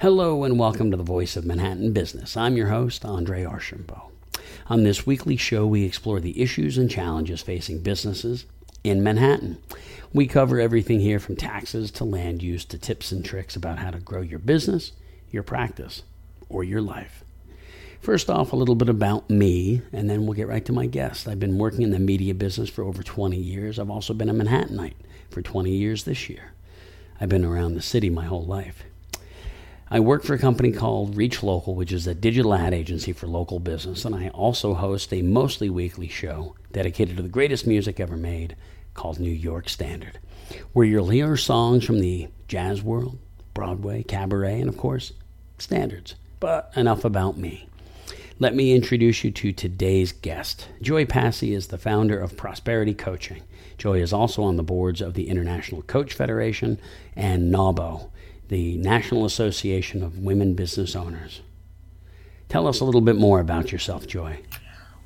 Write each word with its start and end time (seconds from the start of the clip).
Hello 0.00 0.44
and 0.44 0.60
welcome 0.60 0.92
to 0.92 0.96
the 0.96 1.02
Voice 1.02 1.34
of 1.34 1.44
Manhattan 1.44 1.92
Business. 1.92 2.36
I'm 2.36 2.56
your 2.56 2.68
host, 2.68 3.04
Andre 3.04 3.42
Archambault. 3.42 4.12
On 4.68 4.84
this 4.84 5.04
weekly 5.04 5.36
show, 5.36 5.66
we 5.66 5.82
explore 5.82 6.20
the 6.20 6.40
issues 6.40 6.78
and 6.78 6.88
challenges 6.88 7.42
facing 7.42 7.80
businesses 7.80 8.46
in 8.84 9.02
Manhattan. 9.02 9.58
We 10.12 10.28
cover 10.28 10.60
everything 10.60 11.00
here 11.00 11.18
from 11.18 11.34
taxes 11.34 11.90
to 11.90 12.04
land 12.04 12.44
use 12.44 12.64
to 12.66 12.78
tips 12.78 13.10
and 13.10 13.24
tricks 13.24 13.56
about 13.56 13.80
how 13.80 13.90
to 13.90 13.98
grow 13.98 14.20
your 14.20 14.38
business, 14.38 14.92
your 15.32 15.42
practice, 15.42 16.04
or 16.48 16.62
your 16.62 16.80
life. 16.80 17.24
First 18.00 18.30
off, 18.30 18.52
a 18.52 18.56
little 18.56 18.76
bit 18.76 18.88
about 18.88 19.28
me, 19.28 19.82
and 19.92 20.08
then 20.08 20.26
we'll 20.26 20.34
get 20.34 20.46
right 20.46 20.64
to 20.66 20.72
my 20.72 20.86
guest. 20.86 21.26
I've 21.26 21.40
been 21.40 21.58
working 21.58 21.82
in 21.82 21.90
the 21.90 21.98
media 21.98 22.34
business 22.34 22.70
for 22.70 22.84
over 22.84 23.02
20 23.02 23.36
years. 23.36 23.80
I've 23.80 23.90
also 23.90 24.14
been 24.14 24.28
a 24.28 24.32
Manhattanite 24.32 24.94
for 25.28 25.42
20 25.42 25.72
years 25.72 26.04
this 26.04 26.28
year. 26.28 26.52
I've 27.20 27.28
been 27.28 27.44
around 27.44 27.74
the 27.74 27.82
city 27.82 28.10
my 28.10 28.26
whole 28.26 28.44
life. 28.44 28.84
I 29.90 30.00
work 30.00 30.22
for 30.22 30.34
a 30.34 30.38
company 30.38 30.70
called 30.70 31.16
ReachLocal, 31.16 31.74
which 31.74 31.92
is 31.92 32.06
a 32.06 32.14
digital 32.14 32.52
ad 32.52 32.74
agency 32.74 33.14
for 33.14 33.26
local 33.26 33.58
business, 33.58 34.04
and 34.04 34.14
I 34.14 34.28
also 34.28 34.74
host 34.74 35.14
a 35.14 35.22
mostly 35.22 35.70
weekly 35.70 36.08
show 36.08 36.54
dedicated 36.72 37.16
to 37.16 37.22
the 37.22 37.28
greatest 37.30 37.66
music 37.66 37.98
ever 37.98 38.16
made 38.16 38.54
called 38.92 39.18
New 39.18 39.30
York 39.30 39.66
Standard, 39.68 40.18
where 40.74 40.84
you'll 40.84 41.08
hear 41.08 41.38
songs 41.38 41.86
from 41.86 42.00
the 42.00 42.28
jazz 42.48 42.82
world, 42.82 43.18
Broadway, 43.54 44.02
cabaret, 44.02 44.60
and 44.60 44.68
of 44.68 44.76
course, 44.76 45.12
standards. 45.56 46.16
But 46.38 46.70
enough 46.76 47.04
about 47.04 47.38
me. 47.38 47.68
Let 48.38 48.54
me 48.54 48.74
introduce 48.74 49.24
you 49.24 49.30
to 49.32 49.52
today's 49.52 50.12
guest. 50.12 50.68
Joy 50.82 51.06
Passey 51.06 51.54
is 51.54 51.68
the 51.68 51.78
founder 51.78 52.20
of 52.20 52.36
Prosperity 52.36 52.94
Coaching. 52.94 53.42
Joy 53.78 54.00
is 54.00 54.12
also 54.12 54.42
on 54.42 54.56
the 54.56 54.62
boards 54.62 55.00
of 55.00 55.14
the 55.14 55.28
International 55.28 55.82
Coach 55.82 56.12
Federation 56.12 56.78
and 57.16 57.52
NAWBO, 57.52 58.10
the 58.48 58.76
National 58.78 59.24
Association 59.24 60.02
of 60.02 60.18
Women 60.18 60.54
Business 60.54 60.96
Owners. 60.96 61.42
Tell 62.48 62.66
us 62.66 62.80
a 62.80 62.84
little 62.84 63.02
bit 63.02 63.16
more 63.16 63.40
about 63.40 63.72
yourself, 63.72 64.06
Joy. 64.06 64.40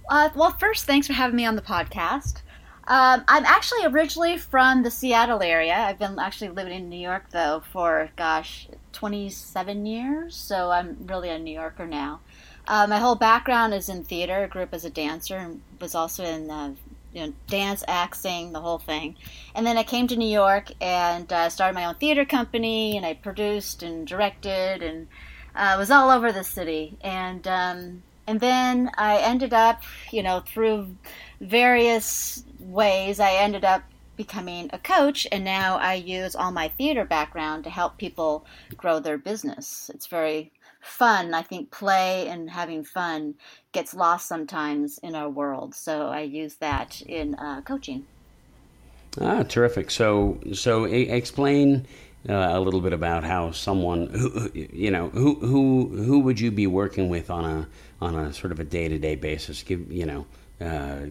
Uh, 0.09 0.31
well, 0.35 0.53
first, 0.53 0.85
thanks 0.85 1.07
for 1.07 1.13
having 1.13 1.37
me 1.37 1.45
on 1.45 1.57
the 1.57 1.63
podcast. 1.63 2.43
Um, 2.87 3.25
I'm 3.29 3.45
actually 3.45 3.85
originally 3.87 4.39
from 4.39 4.83
the 4.83 4.91
Seattle 4.91 5.43
area. 5.43 5.75
I've 5.75 5.99
been 5.99 6.19
actually 6.19 6.51
living 6.51 6.75
in 6.75 6.89
New 6.89 6.99
York, 6.99 7.31
though, 7.31 7.63
for, 7.73 8.11
gosh, 8.17 8.69
27 8.93 9.87
years. 9.87 10.37
So 10.37 10.71
I'm 10.71 10.97
really 11.07 11.29
a 11.29 11.39
New 11.39 11.55
Yorker 11.55 11.87
now. 11.87 12.21
Uh, 12.67 12.87
my 12.87 12.99
whole 12.99 13.17
background 13.17 13.75
is 13.75 13.89
in 13.89 14.05
theater. 14.05 14.45
I 14.45 14.47
grew 14.47 14.63
up 14.63 14.75
as 14.75 14.85
a 14.85 14.91
dancer 14.91 15.37
and 15.37 15.63
was 15.81 15.95
also 15.95 16.25
in 16.25 16.51
uh, 16.51 16.75
you 17.13 17.27
know, 17.27 17.33
dance, 17.47 17.85
acting, 17.89 18.53
the 18.53 18.61
whole 18.61 18.79
thing. 18.79 19.17
And 19.55 19.67
then 19.67 19.77
I 19.77 19.83
came 19.83 20.07
to 20.09 20.17
New 20.17 20.29
York 20.29 20.71
and 20.81 21.31
uh, 21.33 21.49
started 21.49 21.75
my 21.75 21.85
own 21.85 21.97
theater 21.97 22.25
company, 22.25 22.97
and 22.97 23.05
I 23.05 23.15
produced 23.15 23.83
and 23.83 24.07
directed 24.07 24.83
and 24.83 25.09
uh, 25.55 25.77
was 25.79 25.91
all 25.91 26.11
over 26.11 26.33
the 26.33 26.45
city. 26.45 26.97
And 27.03 27.47
um, 27.47 28.03
and 28.27 28.41
then 28.41 28.91
I 28.97 29.19
ended 29.19 29.53
up, 29.53 29.83
you 30.11 30.23
know, 30.23 30.41
through 30.41 30.97
various 31.41 32.45
ways, 32.61 33.19
I 33.21 33.33
ended 33.33 33.65
up 33.65 33.83
becoming 34.17 34.71
a 34.73 34.79
coach, 34.79 35.27
and 35.33 35.45
now 35.45 35.77
I 35.79 35.95
use 35.95 36.37
all 36.37 36.53
my 36.53 36.69
theater 36.69 37.05
background 37.05 37.65
to 37.65 37.71
help 37.71 37.99
people 37.99 38.47
grow 38.77 39.01
their 39.01 39.19
business. 39.19 39.91
It's 39.93 40.07
very 40.07 40.53
fun. 40.83 41.33
I 41.33 41.43
think 41.43 41.71
play 41.71 42.29
and 42.29 42.51
having 42.51 42.85
fun 42.85 43.35
gets 43.73 43.95
lost 43.95 44.29
sometimes 44.29 44.99
in 44.99 45.15
our 45.15 45.31
world. 45.31 45.75
So 45.75 46.09
I 46.09 46.21
use 46.23 46.57
that 46.57 47.01
in 47.03 47.35
uh, 47.37 47.63
coaching. 47.63 48.05
Ah, 49.21 49.43
terrific. 49.43 49.91
So, 49.91 50.39
so 50.53 50.85
explain 50.85 51.87
uh, 52.29 52.33
a 52.33 52.61
little 52.61 52.81
bit 52.81 52.93
about 52.93 53.25
how 53.25 53.51
someone 53.51 54.07
who 54.09 54.51
you 54.55 54.91
know 54.91 55.09
who 55.09 55.35
who 55.35 55.89
who 55.89 56.21
would 56.21 56.39
you 56.39 56.51
be 56.51 56.67
working 56.67 57.09
with 57.09 57.31
on 57.31 57.45
a 57.45 57.69
on 58.01 58.15
a 58.15 58.33
sort 58.33 58.53
of 58.53 58.61
a 58.61 58.65
day 58.65 58.89
to 58.89 58.99
day 58.99 59.17
basis? 59.17 59.63
Give 59.63 59.91
you 59.91 60.07
know 60.07 60.27
uh, 60.61 61.07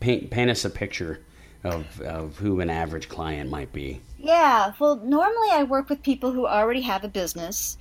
paint 0.00 0.30
paint 0.30 0.50
us 0.50 0.64
a 0.64 0.70
picture 0.70 1.20
of 1.64 2.00
of 2.02 2.36
who 2.36 2.60
an 2.60 2.70
average 2.70 3.08
client 3.08 3.50
might 3.50 3.72
be. 3.72 4.00
Yeah. 4.18 4.72
Well, 4.78 4.96
normally 4.96 5.48
I 5.52 5.64
work 5.64 5.88
with 5.88 6.02
people 6.02 6.32
who 6.32 6.46
already 6.46 6.82
have 6.82 7.02
a 7.02 7.08
business 7.08 7.76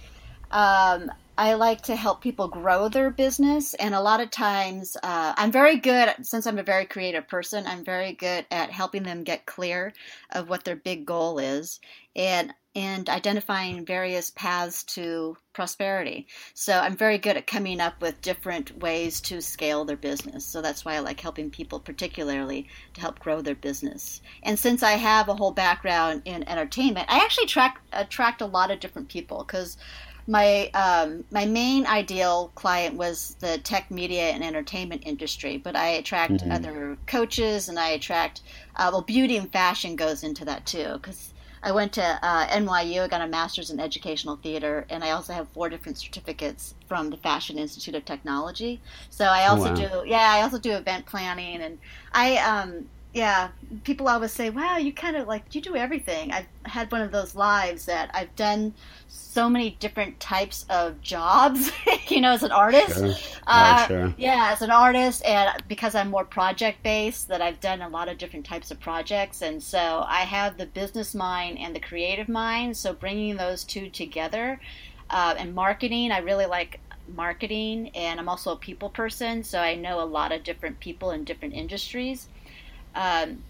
um, 0.56 1.12
I 1.38 1.56
like 1.56 1.82
to 1.82 1.98
help 1.98 2.22
people 2.22 2.48
grow 2.48 2.88
their 2.88 3.10
business, 3.10 3.74
and 3.74 3.94
a 3.94 4.00
lot 4.00 4.22
of 4.22 4.32
times 4.32 4.96
uh, 5.04 5.34
I'm 5.36 5.52
very 5.52 5.76
good. 5.76 6.16
Since 6.22 6.48
I'm 6.48 6.58
a 6.58 6.64
very 6.64 6.86
creative 6.86 7.28
person, 7.28 7.68
I'm 7.68 7.84
very 7.84 8.14
good 8.14 8.46
at 8.50 8.72
helping 8.72 9.04
them 9.04 9.26
get 9.26 9.46
clear 9.46 9.92
of 10.32 10.48
what 10.48 10.64
their 10.64 10.78
big 10.78 11.06
goal 11.06 11.40
is, 11.40 11.82
and 12.16 12.54
and 12.74 13.10
identifying 13.10 13.86
various 13.86 14.32
paths 14.32 14.84
to 14.84 15.36
prosperity. 15.54 16.28
So 16.54 16.78
I'm 16.78 16.96
very 16.98 17.18
good 17.18 17.38
at 17.38 17.48
coming 17.48 17.80
up 17.80 18.02
with 18.02 18.22
different 18.22 18.78
ways 18.80 19.22
to 19.22 19.42
scale 19.42 19.86
their 19.86 19.96
business. 19.96 20.46
So 20.46 20.62
that's 20.62 20.84
why 20.84 20.96
I 20.96 21.00
like 21.00 21.22
helping 21.22 21.50
people, 21.50 21.80
particularly 21.80 22.68
to 22.94 23.02
help 23.02 23.20
grow 23.20 23.42
their 23.42 23.56
business. 23.56 24.22
And 24.44 24.60
since 24.60 24.84
I 24.84 24.94
have 24.94 25.30
a 25.30 25.36
whole 25.36 25.52
background 25.52 26.24
in 26.26 26.48
entertainment, 26.50 27.08
I 27.10 27.20
actually 27.20 27.48
track, 27.48 27.82
attract 27.94 28.42
a 28.42 28.46
lot 28.46 28.72
of 28.72 28.82
different 28.82 29.08
people 29.08 29.46
because 29.48 29.78
my 30.28 30.70
um, 30.74 31.24
my 31.32 31.46
main 31.46 31.86
ideal 31.86 32.52
client 32.56 32.96
was 32.96 33.36
the 33.40 33.58
tech 33.60 33.92
media 33.92 34.30
and 34.30 34.44
entertainment 34.44 35.04
industry, 35.06 35.58
but 35.58 35.76
I 35.76 35.88
attract 35.90 36.34
mm-hmm. 36.34 36.52
other 36.52 36.98
coaches 37.06 37.70
and 37.70 37.80
I 37.80 37.90
attract 37.90 38.42
uh, 38.76 38.90
well, 38.92 39.02
beauty 39.02 39.38
and 39.38 39.52
fashion 39.52 39.96
goes 39.96 40.24
into 40.24 40.46
that 40.46 40.66
too 40.66 40.94
because. 41.02 41.32
I 41.64 41.72
went 41.72 41.94
to 41.94 42.04
uh, 42.22 42.46
NYU. 42.50 43.02
I 43.02 43.08
got 43.08 43.22
a 43.22 43.28
master's 43.28 43.72
in 43.72 43.80
educational 43.80 44.36
theater, 44.36 44.86
and 44.88 45.04
I 45.04 45.10
also 45.10 45.34
have 45.34 45.50
four 45.50 45.68
different 45.68 45.98
certificates 45.98 46.76
from 46.88 47.10
the 47.10 47.18
Fashion 47.18 47.58
Institute 47.58 47.96
of 47.96 48.06
Technology. 48.06 48.80
So 49.10 49.26
I 49.26 49.48
also 49.48 49.70
wow. 49.70 50.04
do, 50.04 50.04
yeah, 50.08 50.30
I 50.32 50.44
also 50.44 50.60
do 50.60 50.74
event 50.74 51.08
planning, 51.08 51.64
and 51.64 51.80
I 52.14 52.38
um, 52.38 52.88
yeah, 53.16 53.48
people 53.86 54.10
always 54.10 54.34
say, 54.34 54.50
"Wow, 54.50 54.76
you 54.76 54.92
kind 54.92 55.16
of 55.16 55.26
like 55.26 55.56
you 55.56 55.62
do 55.62 55.78
everything." 55.78 56.34
I've 56.34 56.48
had 56.64 56.92
one 56.92 57.02
of 57.02 57.14
those 57.14 57.34
lives 57.34 57.86
that 57.86 58.12
I've 58.14 58.36
done 58.36 58.74
so 59.08 59.50
many 59.50 59.78
different 59.80 60.20
types 60.20 60.66
of 60.70 61.00
jobs. 61.02 61.72
you 62.10 62.20
know, 62.20 62.34
as 62.34 62.44
an 62.44 62.52
artist, 62.52 62.98
sure. 62.98 63.14
Uh, 63.48 63.88
sure. 63.88 64.14
yeah, 64.18 64.50
as 64.52 64.62
an 64.62 64.70
artist, 64.70 65.24
and 65.26 65.50
because 65.70 65.96
I'm 65.96 66.10
more 66.10 66.26
project 66.26 66.84
based, 66.84 67.30
that 67.30 67.42
I've 67.42 67.62
done 67.62 67.82
a 67.82 67.88
lot 67.88 68.10
of 68.10 68.18
different 68.18 68.46
types 68.46 68.70
of 68.70 68.82
projects, 68.82 69.42
and 69.42 69.64
so 69.64 70.04
I 70.06 70.24
have 70.24 70.58
the 70.58 70.66
business 70.66 71.16
mind 71.16 71.58
and 71.58 71.74
the 71.74 71.80
creative 71.80 72.28
mind. 72.28 72.76
So 72.76 72.92
bringing 72.92 73.38
those 73.38 73.64
two 73.64 73.90
together, 73.90 74.60
uh, 75.10 75.36
and 75.38 75.56
marketing, 75.56 76.12
I 76.12 76.18
really 76.18 76.48
like 76.48 76.82
marketing, 77.16 77.92
and 77.96 78.20
I'm 78.20 78.28
also 78.28 78.52
a 78.52 78.58
people 78.58 78.90
person, 78.90 79.42
so 79.42 79.60
I 79.60 79.76
know 79.76 80.02
a 80.02 80.04
lot 80.04 80.34
of 80.34 80.44
different 80.44 80.82
people 80.82 81.12
in 81.12 81.24
different 81.24 81.54
industries. 81.54 82.28
Um, 82.96 83.44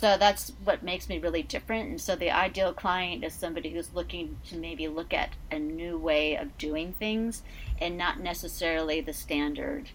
so 0.00 0.16
that's 0.16 0.52
what 0.64 0.82
makes 0.82 1.10
me 1.10 1.18
really 1.18 1.42
different. 1.42 1.90
And 1.90 2.00
so 2.00 2.16
the 2.16 2.30
ideal 2.30 2.72
client 2.72 3.22
is 3.22 3.34
somebody 3.34 3.68
who's 3.68 3.92
looking 3.92 4.38
to 4.48 4.56
maybe 4.56 4.88
look 4.88 5.12
at 5.12 5.30
a 5.50 5.58
new 5.58 5.98
way 5.98 6.36
of 6.36 6.56
doing 6.56 6.94
things 6.94 7.42
and 7.78 7.98
not 7.98 8.18
necessarily 8.18 9.02
the 9.02 9.12
standard 9.12 9.90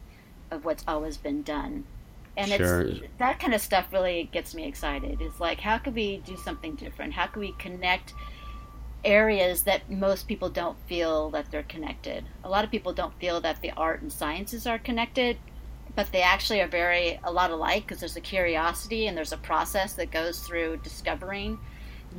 of 0.52 0.64
what's 0.64 0.84
always 0.88 1.18
been 1.18 1.42
done. 1.42 1.86
And 2.38 2.52
sure. 2.52 2.82
it's 2.82 3.08
that 3.18 3.40
kind 3.40 3.56
of 3.56 3.62
stuff 3.62 3.92
really 3.92 4.30
gets 4.32 4.54
me 4.54 4.68
excited. 4.68 5.22
It's 5.22 5.40
like 5.40 5.60
how 5.60 5.80
could 5.80 5.96
we 5.96 6.18
do 6.18 6.38
something 6.38 6.76
different? 6.76 7.14
How 7.14 7.26
can 7.26 7.40
we 7.40 7.54
connect 7.54 8.14
areas 9.04 9.64
that 9.64 9.90
most 9.90 10.28
people 10.28 10.50
don't 10.50 10.78
feel 10.86 11.32
that 11.32 11.50
they're 11.50 11.64
connected? 11.64 12.26
A 12.44 12.50
lot 12.50 12.64
of 12.64 12.70
people 12.70 12.94
don't 12.94 13.18
feel 13.20 13.42
that 13.42 13.62
the 13.62 13.72
art 13.72 14.04
and 14.04 14.12
sciences 14.12 14.68
are 14.68 14.78
connected 14.78 15.38
but 15.96 16.12
they 16.12 16.22
actually 16.22 16.62
are 16.62 16.68
very 16.68 17.20
a 17.24 17.32
lot 17.32 17.52
alike 17.52 17.84
because 17.84 18.00
there's 18.00 18.18
a 18.18 18.22
curiosity 18.22 19.08
and 19.08 19.18
there's 19.18 19.32
a 19.32 19.38
process 19.38 19.94
that 19.94 20.12
goes 20.12 20.40
through 20.40 20.78
discovering 20.78 21.58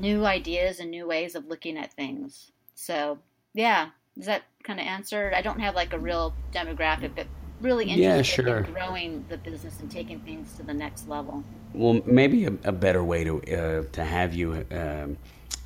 new 0.01 0.25
ideas 0.25 0.81
and 0.81 0.91
new 0.91 1.07
ways 1.07 1.35
of 1.35 1.47
looking 1.47 1.77
at 1.77 1.93
things. 1.93 2.53
So, 2.75 3.19
yeah, 3.55 3.91
does 4.17 4.27
that 4.27 4.43
kind 4.63 4.81
of 4.81 4.87
answer? 4.87 5.33
I 5.35 5.43
don't 5.43 5.61
have 5.61 5.75
like 5.75 5.93
a 5.93 5.99
real 5.99 6.35
demographic, 6.53 7.13
but 7.15 7.27
really 7.61 7.87
interested 7.87 8.47
yeah, 8.47 8.53
sure. 8.53 8.59
in 8.59 8.73
growing 8.73 9.25
the 9.29 9.39
business 9.39 9.81
and 9.81 9.91
taking 9.91 10.21
things 10.21 10.55
to 10.57 10.63
the 10.63 10.75
next 10.75 11.09
level. 11.09 11.45
Well, 11.73 12.01
maybe 12.07 12.47
a, 12.47 12.53
a 12.65 12.73
better 12.73 13.05
way 13.05 13.25
to 13.25 13.39
uh, 13.39 13.85
to 13.93 14.05
have 14.05 14.35
you. 14.35 14.65
Um, 14.71 15.19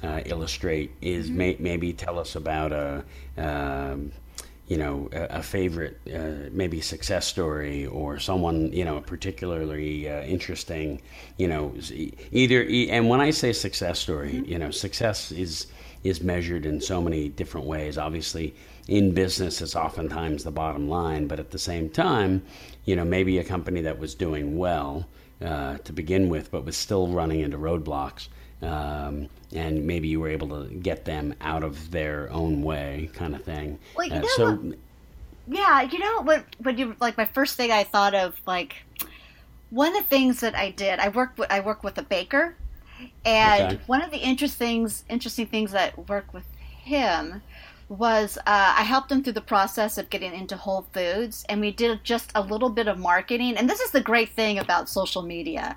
uh, 0.02 0.22
illustrate 0.24 0.90
is 1.02 1.26
mm-hmm. 1.26 1.36
may, 1.36 1.56
maybe 1.58 1.92
tell 1.92 2.18
us 2.18 2.34
about 2.34 2.72
a 2.72 3.04
um, 3.36 4.10
you 4.70 4.76
know, 4.76 5.08
a, 5.12 5.38
a 5.38 5.42
favorite, 5.42 5.98
uh, 6.14 6.48
maybe 6.52 6.80
success 6.80 7.26
story 7.26 7.86
or 7.86 8.20
someone, 8.20 8.72
you 8.72 8.84
know, 8.84 9.00
particularly 9.00 10.08
uh, 10.08 10.22
interesting, 10.22 11.02
you 11.38 11.48
know, 11.48 11.74
either, 12.30 12.64
and 12.88 13.08
when 13.08 13.20
I 13.20 13.30
say 13.30 13.52
success 13.52 13.98
story, 13.98 14.34
mm-hmm. 14.34 14.52
you 14.52 14.58
know, 14.58 14.70
success 14.70 15.32
is, 15.32 15.66
is 16.04 16.22
measured 16.22 16.66
in 16.66 16.80
so 16.80 17.02
many 17.02 17.28
different 17.28 17.66
ways. 17.66 17.98
Obviously, 17.98 18.54
in 18.86 19.12
business, 19.12 19.60
it's 19.60 19.74
oftentimes 19.74 20.44
the 20.44 20.52
bottom 20.52 20.88
line, 20.88 21.26
but 21.26 21.40
at 21.40 21.50
the 21.50 21.58
same 21.58 21.90
time, 21.90 22.40
you 22.84 22.94
know, 22.94 23.04
maybe 23.04 23.38
a 23.38 23.44
company 23.44 23.80
that 23.82 23.98
was 23.98 24.14
doing 24.14 24.56
well 24.56 25.04
uh, 25.44 25.78
to 25.78 25.92
begin 25.92 26.28
with, 26.28 26.52
but 26.52 26.64
was 26.64 26.76
still 26.76 27.08
running 27.08 27.40
into 27.40 27.58
roadblocks 27.58 28.28
um, 28.62 29.28
and 29.54 29.86
maybe 29.86 30.08
you 30.08 30.20
were 30.20 30.28
able 30.28 30.48
to 30.48 30.72
get 30.74 31.04
them 31.04 31.34
out 31.40 31.62
of 31.64 31.90
their 31.90 32.30
own 32.32 32.62
way, 32.62 33.10
kind 33.14 33.34
of 33.34 33.42
thing. 33.44 33.78
Well, 33.94 34.06
you 34.06 34.12
Uh, 34.12 34.22
know 34.22 34.26
so, 34.26 34.72
Yeah, 35.46 35.82
you 35.82 35.98
know 35.98 36.22
what? 36.22 36.46
When 36.58 36.78
you 36.78 36.96
like 37.00 37.18
my 37.18 37.26
first 37.26 37.56
thing, 37.56 37.72
I 37.72 37.84
thought 37.84 38.14
of 38.14 38.40
like 38.46 38.76
one 39.70 39.96
of 39.96 40.04
the 40.04 40.08
things 40.08 40.40
that 40.40 40.56
I 40.56 40.70
did. 40.72 40.98
I 41.00 41.08
work 41.10 41.32
with 41.38 41.50
I 41.52 41.60
work 41.60 41.84
with 41.84 41.98
a 41.98 42.02
baker, 42.04 42.58
and 43.24 43.72
Okay. 43.72 43.80
one 43.86 44.02
of 44.02 44.10
the 44.12 44.18
interesting 44.18 44.88
interesting 45.10 45.48
things 45.48 45.72
that 45.72 46.08
work 46.08 46.34
with 46.34 46.46
him 46.84 47.42
was 47.90 48.38
uh, 48.38 48.42
I 48.46 48.84
helped 48.84 49.10
him 49.10 49.22
through 49.22 49.34
the 49.34 49.40
process 49.40 49.98
of 49.98 50.08
getting 50.10 50.32
into 50.32 50.56
Whole 50.56 50.86
Foods, 50.92 51.44
and 51.48 51.60
we 51.60 51.72
did 51.72 52.04
just 52.04 52.30
a 52.34 52.40
little 52.40 52.70
bit 52.70 52.86
of 52.86 52.98
marketing. 52.98 53.56
And 53.56 53.68
this 53.68 53.80
is 53.80 53.90
the 53.90 54.00
great 54.00 54.30
thing 54.30 54.58
about 54.58 54.88
social 54.88 55.22
media 55.22 55.76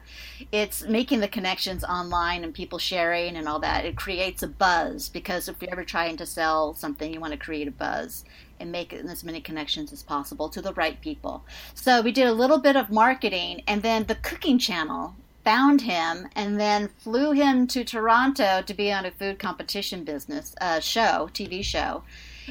it's 0.52 0.84
making 0.84 1.20
the 1.20 1.28
connections 1.28 1.84
online 1.84 2.44
and 2.44 2.54
people 2.54 2.78
sharing 2.78 3.36
and 3.36 3.48
all 3.48 3.60
that. 3.60 3.86
It 3.86 3.96
creates 3.96 4.44
a 4.44 4.48
buzz 4.48 5.10
because 5.10 5.48
if 5.48 5.60
you're 5.60 5.72
ever 5.72 5.84
trying 5.84 6.16
to 6.18 6.28
sell 6.28 6.76
something, 6.76 7.12
you 7.12 7.20
want 7.20 7.34
to 7.34 7.40
create 7.40 7.68
a 7.68 7.72
buzz 7.72 8.24
and 8.60 8.72
make 8.72 8.94
as 8.94 9.24
many 9.24 9.42
connections 9.42 9.92
as 9.92 10.04
possible 10.04 10.50
to 10.50 10.62
the 10.62 10.74
right 10.74 11.02
people. 11.02 11.44
So 11.74 12.02
we 12.02 12.12
did 12.12 12.28
a 12.28 12.34
little 12.34 12.60
bit 12.60 12.76
of 12.76 12.92
marketing, 12.92 13.64
and 13.68 13.82
then 13.82 14.06
the 14.06 14.16
cooking 14.16 14.60
channel 14.60 15.16
found 15.44 15.82
him 15.82 16.28
and 16.36 16.60
then 16.60 16.90
flew 16.98 17.32
him 17.32 17.68
to 17.68 17.84
Toronto 17.84 18.62
to 18.62 18.74
be 18.74 18.92
on 18.92 19.06
a 19.06 19.12
food 19.12 19.40
competition 19.40 20.04
business 20.04 20.56
uh, 20.62 20.80
show, 20.80 21.30
TV 21.34 21.64
show. 21.64 22.04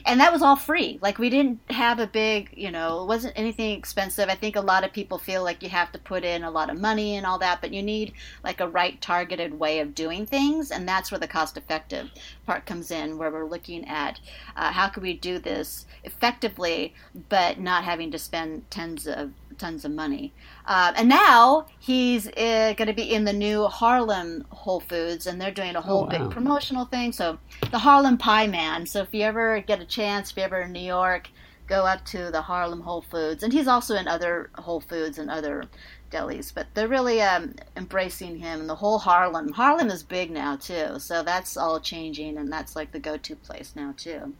And 0.07 0.21
that 0.21 0.33
was 0.33 0.41
all 0.41 0.57
free. 0.57 0.99
Like 1.03 1.19
we 1.19 1.29
didn't 1.29 1.61
have 1.71 1.99
a 1.99 2.07
big, 2.07 2.51
you 2.57 2.71
know, 2.71 3.03
it 3.03 3.07
wasn't 3.07 3.39
anything 3.39 3.77
expensive. 3.77 4.29
I 4.29 4.35
think 4.35 4.57
a 4.57 4.61
lot 4.61 4.85
of 4.85 4.93
people 4.93 5.19
feel 5.19 5.43
like 5.43 5.63
you 5.63 5.69
have 5.69 5.93
to 5.93 5.99
put 5.99 6.25
in 6.25 6.45
a 6.45 6.51
lot 6.51 6.71
of 6.71 6.81
money 6.81 7.17
and 7.17 7.27
all 7.27 7.39
that, 7.41 7.61
but 7.61 7.75
you 7.75 7.83
need 7.83 8.15
like 8.43 8.61
a 8.61 8.69
right 8.69 9.01
targeted 9.01 9.59
way 9.59 9.81
of 9.81 9.95
doing 9.95 10.25
things, 10.25 10.71
and 10.71 10.89
that's 10.89 11.11
where 11.11 11.19
the 11.19 11.29
cost 11.29 11.59
effective 11.59 12.11
part 12.47 12.65
comes 12.65 12.91
in, 12.91 13.19
where 13.19 13.31
we're 13.31 13.45
looking 13.45 13.87
at 13.87 14.19
uh, 14.57 14.73
how 14.73 14.89
can 14.89 15.03
we 15.03 15.13
do 15.13 15.39
this 15.39 15.85
effectively, 16.05 16.95
but 17.29 17.61
not 17.61 17.85
having 17.85 18.11
to 18.13 18.19
spend 18.19 18.71
tons 18.71 19.07
of 19.07 19.33
tons 19.59 19.85
of 19.85 19.93
money. 19.93 20.33
Uh, 20.67 20.93
and 20.97 21.09
now 21.09 21.67
he's 21.79 22.29
uh, 22.29 22.75
going 22.77 22.89
to 22.89 22.93
be 22.93 23.13
in 23.13 23.25
the 23.25 23.33
new 23.33 23.67
Harlem 23.67 24.45
Whole 24.51 24.81
Foods, 24.81 25.27
and 25.27 25.41
they're 25.41 25.51
doing 25.51 25.77
a 25.77 25.81
whole 25.81 26.03
wow. 26.05 26.09
big 26.09 26.31
promotional 26.31 26.85
thing. 26.85 27.13
So 27.13 27.39
the 27.71 27.79
Harlem 27.79 28.19
Pie 28.19 28.47
Man. 28.47 28.87
So 28.87 29.03
if 29.03 29.13
you 29.13 29.23
ever 29.23 29.61
get 29.61 29.81
a 29.81 29.87
chance, 29.87 30.31
if 30.31 30.37
you're 30.37 30.47
ever 30.47 30.61
in 30.61 30.73
New 30.73 30.81
York, 30.81 31.29
go 31.67 31.87
up 31.87 32.05
to 32.05 32.31
the 32.31 32.43
Harlem 32.43 32.81
Whole 32.81 33.03
Foods, 33.03 33.43
and 33.43 33.53
he's 33.53 33.69
also 33.69 33.97
in 33.97 34.07
other 34.07 34.51
Whole 34.57 34.81
Foods 34.81 35.19
and 35.19 35.31
other 35.31 35.65
delis. 36.11 36.53
But 36.55 36.67
they're 36.75 36.89
really 36.89 37.23
um, 37.23 37.55
embracing 37.77 38.37
him, 38.37 38.61
and 38.61 38.69
the 38.69 38.75
whole 38.75 38.99
Harlem. 38.99 39.53
Harlem 39.53 39.89
is 39.89 40.03
big 40.03 40.31
now 40.31 40.57
too, 40.57 40.99
so 40.99 41.23
that's 41.23 41.57
all 41.57 41.81
changing, 41.81 42.37
and 42.37 42.53
that's 42.53 42.77
like 42.77 42.93
the 42.93 42.99
go-to 42.99 43.37
place 43.37 43.73
now 43.75 43.95
too. 43.97 44.35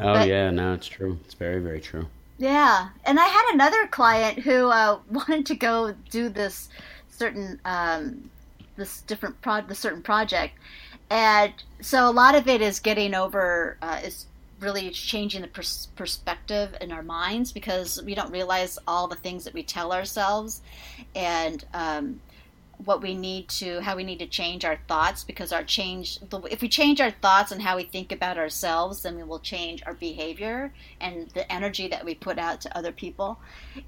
oh 0.00 0.14
but- 0.14 0.28
yeah, 0.28 0.50
no, 0.50 0.74
it's 0.74 0.86
true. 0.86 1.18
It's 1.24 1.34
very, 1.34 1.60
very 1.60 1.80
true. 1.80 2.06
Yeah, 2.38 2.88
and 3.04 3.20
I 3.20 3.26
had 3.26 3.54
another 3.54 3.86
client 3.86 4.40
who 4.40 4.68
uh, 4.68 5.00
wanted 5.10 5.46
to 5.46 5.54
go 5.54 5.94
do 6.10 6.28
this 6.28 6.68
certain 7.08 7.60
um, 7.64 8.30
this 8.76 9.02
different 9.02 9.40
pro 9.40 9.60
the 9.62 9.74
certain 9.74 10.02
project, 10.02 10.58
and 11.10 11.52
so 11.80 12.08
a 12.08 12.12
lot 12.12 12.34
of 12.34 12.48
it 12.48 12.60
is 12.60 12.80
getting 12.80 13.14
over 13.14 13.76
uh, 13.82 14.00
is 14.02 14.26
really 14.60 14.90
changing 14.90 15.42
the 15.42 15.48
pers- 15.48 15.88
perspective 15.94 16.74
in 16.80 16.90
our 16.90 17.02
minds 17.02 17.52
because 17.52 18.02
we 18.02 18.14
don't 18.14 18.30
realize 18.32 18.78
all 18.88 19.06
the 19.06 19.16
things 19.16 19.44
that 19.44 19.54
we 19.54 19.62
tell 19.62 19.92
ourselves, 19.92 20.60
and 21.14 21.64
um, 21.72 22.20
what 22.84 23.02
we 23.02 23.14
need 23.14 23.48
to 23.48 23.80
how 23.80 23.96
we 23.96 24.04
need 24.04 24.18
to 24.18 24.26
change 24.26 24.64
our 24.64 24.78
thoughts 24.88 25.24
because 25.24 25.52
our 25.52 25.62
change 25.62 26.18
the, 26.30 26.40
if 26.50 26.60
we 26.60 26.68
change 26.68 27.00
our 27.00 27.10
thoughts 27.10 27.52
and 27.52 27.62
how 27.62 27.76
we 27.76 27.84
think 27.84 28.12
about 28.12 28.36
ourselves 28.38 29.02
then 29.02 29.16
we 29.16 29.22
will 29.22 29.38
change 29.38 29.82
our 29.86 29.94
behavior 29.94 30.72
and 31.00 31.28
the 31.30 31.50
energy 31.52 31.88
that 31.88 32.04
we 32.04 32.14
put 32.14 32.38
out 32.38 32.60
to 32.60 32.76
other 32.76 32.92
people. 32.92 33.38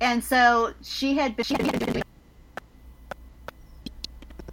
And 0.00 0.22
so 0.22 0.72
she 0.82 1.16
had 1.16 1.36
been, 1.36 1.44
she 1.44 1.54
had 1.54 1.78
been 1.78 2.02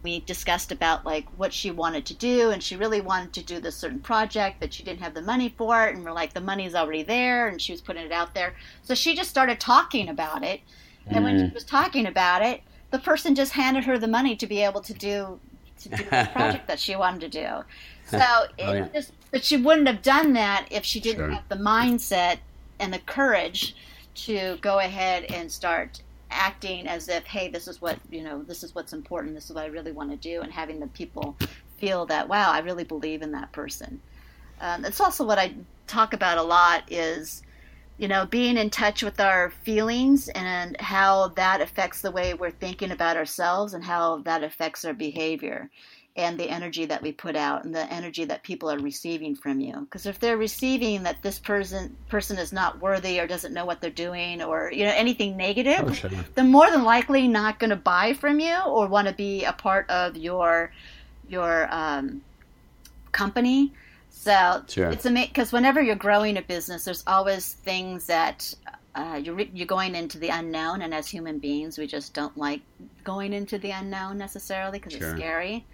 we 0.02 0.20
discussed 0.20 0.74
about 0.74 1.06
like 1.06 1.26
what 1.38 1.54
she 1.54 1.72
wanted 1.72 2.06
to 2.06 2.14
do 2.14 2.50
and 2.50 2.62
she 2.62 2.76
really 2.76 3.00
wanted 3.00 3.32
to 3.32 3.42
do 3.42 3.62
this 3.62 3.78
certain 3.78 4.02
project 4.02 4.58
but 4.60 4.74
she 4.74 4.84
didn't 4.84 5.00
have 5.00 5.14
the 5.14 5.22
money 5.22 5.48
for 5.58 5.88
it 5.88 5.96
and 5.96 6.04
we're 6.04 6.12
like 6.12 6.34
the 6.34 6.42
money's 6.42 6.76
already 6.76 7.04
there 7.04 7.48
and 7.48 7.62
she 7.62 7.72
was 7.72 7.80
putting 7.80 8.06
it 8.06 8.12
out 8.12 8.34
there. 8.34 8.54
So 8.82 8.96
she 8.96 9.16
just 9.16 9.30
started 9.30 9.62
talking 9.62 10.10
about 10.10 10.44
it. 10.44 10.60
And 11.08 11.24
when 11.24 11.38
she 11.38 11.46
mm. 11.46 11.54
was 11.54 11.64
talking 11.64 12.06
about 12.06 12.42
it 12.42 12.62
the 12.94 13.00
person 13.00 13.34
just 13.34 13.54
handed 13.54 13.84
her 13.86 13.98
the 13.98 14.08
money 14.08 14.36
to 14.36 14.46
be 14.48 14.62
able 14.62 14.80
to 14.82 14.94
do 14.94 15.40
to 15.82 15.90
do 15.90 15.98
the 15.98 16.30
project 16.34 16.68
that 16.68 16.80
she 16.80 16.96
wanted 16.96 17.20
to 17.22 17.30
do 17.42 17.50
so 18.08 18.18
it 18.58 18.64
Oh, 18.66 18.74
yeah. 18.74 18.88
just 18.94 19.12
but 19.32 19.44
she 19.44 19.58
wouldn't 19.58 19.88
have 19.88 20.02
done 20.04 20.34
that 20.34 20.68
if 20.70 20.86
she 20.86 21.00
didn't 21.00 21.26
Sure. 21.26 21.32
have 21.32 21.50
the 21.50 21.56
mindset 21.56 22.38
and 22.80 22.94
the 22.94 23.00
courage 23.00 23.76
to 24.28 24.58
go 24.62 24.78
ahead 24.78 25.26
and 25.26 25.52
start 25.52 26.02
acting 26.30 26.88
as 26.88 27.10
if 27.10 27.24
hey 27.26 27.48
this 27.50 27.68
is 27.68 27.82
what 27.82 27.98
you 28.12 28.24
know 28.24 28.44
this 28.44 28.64
is 28.64 28.74
what's 28.76 28.94
important 28.94 29.34
this 29.36 29.46
is 29.50 29.56
what 29.56 29.64
i 29.64 29.68
really 29.68 29.92
want 29.92 30.10
to 30.12 30.18
do 30.18 30.42
and 30.42 30.52
having 30.52 30.80
the 30.80 30.88
people 30.88 31.36
feel 31.78 32.06
that 32.06 32.30
wow 32.30 32.52
i 32.52 32.60
really 32.60 32.84
believe 32.84 33.22
in 33.24 33.32
that 33.32 33.52
person 33.52 34.00
um, 34.62 34.86
it's 34.86 35.02
also 35.02 35.26
what 35.26 35.40
i 35.40 35.52
talk 35.88 36.14
about 36.14 36.38
a 36.38 36.44
lot 36.44 36.84
is 36.92 37.42
you 37.98 38.08
know 38.08 38.26
being 38.26 38.58
in 38.58 38.70
touch 38.70 39.04
with 39.04 39.20
our 39.20 39.50
feelings 39.64 40.30
and 40.30 40.76
how 40.80 41.30
that 41.30 41.62
affects 41.62 42.02
the 42.02 42.12
way 42.12 42.34
we're 42.34 42.52
thinking 42.52 42.92
about 42.92 43.18
ourselves 43.18 43.74
and 43.74 43.84
how 43.84 44.18
that 44.20 44.44
affects 44.44 44.84
our 44.86 44.94
behavior 44.94 45.70
and 46.16 46.40
the 46.40 46.48
energy 46.48 46.86
that 46.86 47.02
we 47.02 47.12
put 47.12 47.36
out 47.36 47.64
and 47.66 47.74
the 47.74 47.92
energy 47.92 48.24
that 48.24 48.44
people 48.44 48.70
are 48.70 48.78
receiving 48.80 49.36
from 49.36 49.60
you 49.60 49.80
because 49.82 50.06
if 50.06 50.20
they're 50.20 50.38
receiving 50.38 51.04
that 51.04 51.22
this 51.24 51.40
person 51.40 51.96
person 52.10 52.38
is 52.38 52.54
not 52.54 52.80
worthy 52.82 53.20
or 53.20 53.26
doesn't 53.28 53.54
know 53.54 53.66
what 53.66 53.82
they're 53.82 53.90
doing 53.90 54.42
or 54.42 54.72
you 54.72 54.86
know 54.86 54.94
anything 54.96 55.36
negative 55.38 55.84
Oh, 55.86 55.92
sure. 55.92 56.12
they're 56.36 56.44
more 56.44 56.70
than 56.70 56.84
likely 56.84 57.28
not 57.28 57.60
going 57.60 57.72
to 57.72 57.76
buy 57.76 58.14
from 58.14 58.40
you 58.40 58.58
or 58.66 58.88
want 58.88 59.08
to 59.08 59.14
be 59.14 59.44
a 59.44 59.54
part 59.54 59.90
of 59.90 60.16
your 60.18 60.72
your 61.28 61.68
um, 61.74 62.22
company. 63.12 63.72
So 64.24 64.64
Sure. 64.70 64.90
it's 64.90 65.06
amazing 65.06 65.32
because 65.34 65.52
whenever 65.52 65.82
you're 65.82 65.98
growing 65.98 66.38
a 66.38 66.42
business, 66.42 66.86
there's 66.86 67.04
always 67.08 67.54
things 67.56 68.06
that 68.08 68.54
uh, 68.96 69.20
you're 69.22 69.42
you're 69.42 69.68
going 69.68 69.96
into 69.96 70.18
the 70.18 70.30
unknown, 70.30 70.82
and 70.82 70.94
as 70.94 71.10
human 71.10 71.40
beings, 71.40 71.78
we 71.78 71.88
just 71.88 72.14
don't 72.14 72.38
like 72.38 72.62
going 73.04 73.34
into 73.34 73.58
the 73.58 73.72
unknown 73.72 74.18
necessarily 74.18 74.80
because 74.80 74.94
Sure. 74.94 75.10
it's 75.10 75.20
scary. 75.20 75.68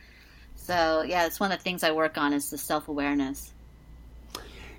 So 0.55 1.03
yeah, 1.03 1.27
it's 1.27 1.39
one 1.39 1.51
of 1.51 1.59
the 1.59 1.63
things 1.63 1.83
I 1.83 1.91
work 1.91 2.17
on 2.17 2.33
is 2.33 2.49
the 2.49 2.57
self 2.57 2.87
awareness. 2.87 3.53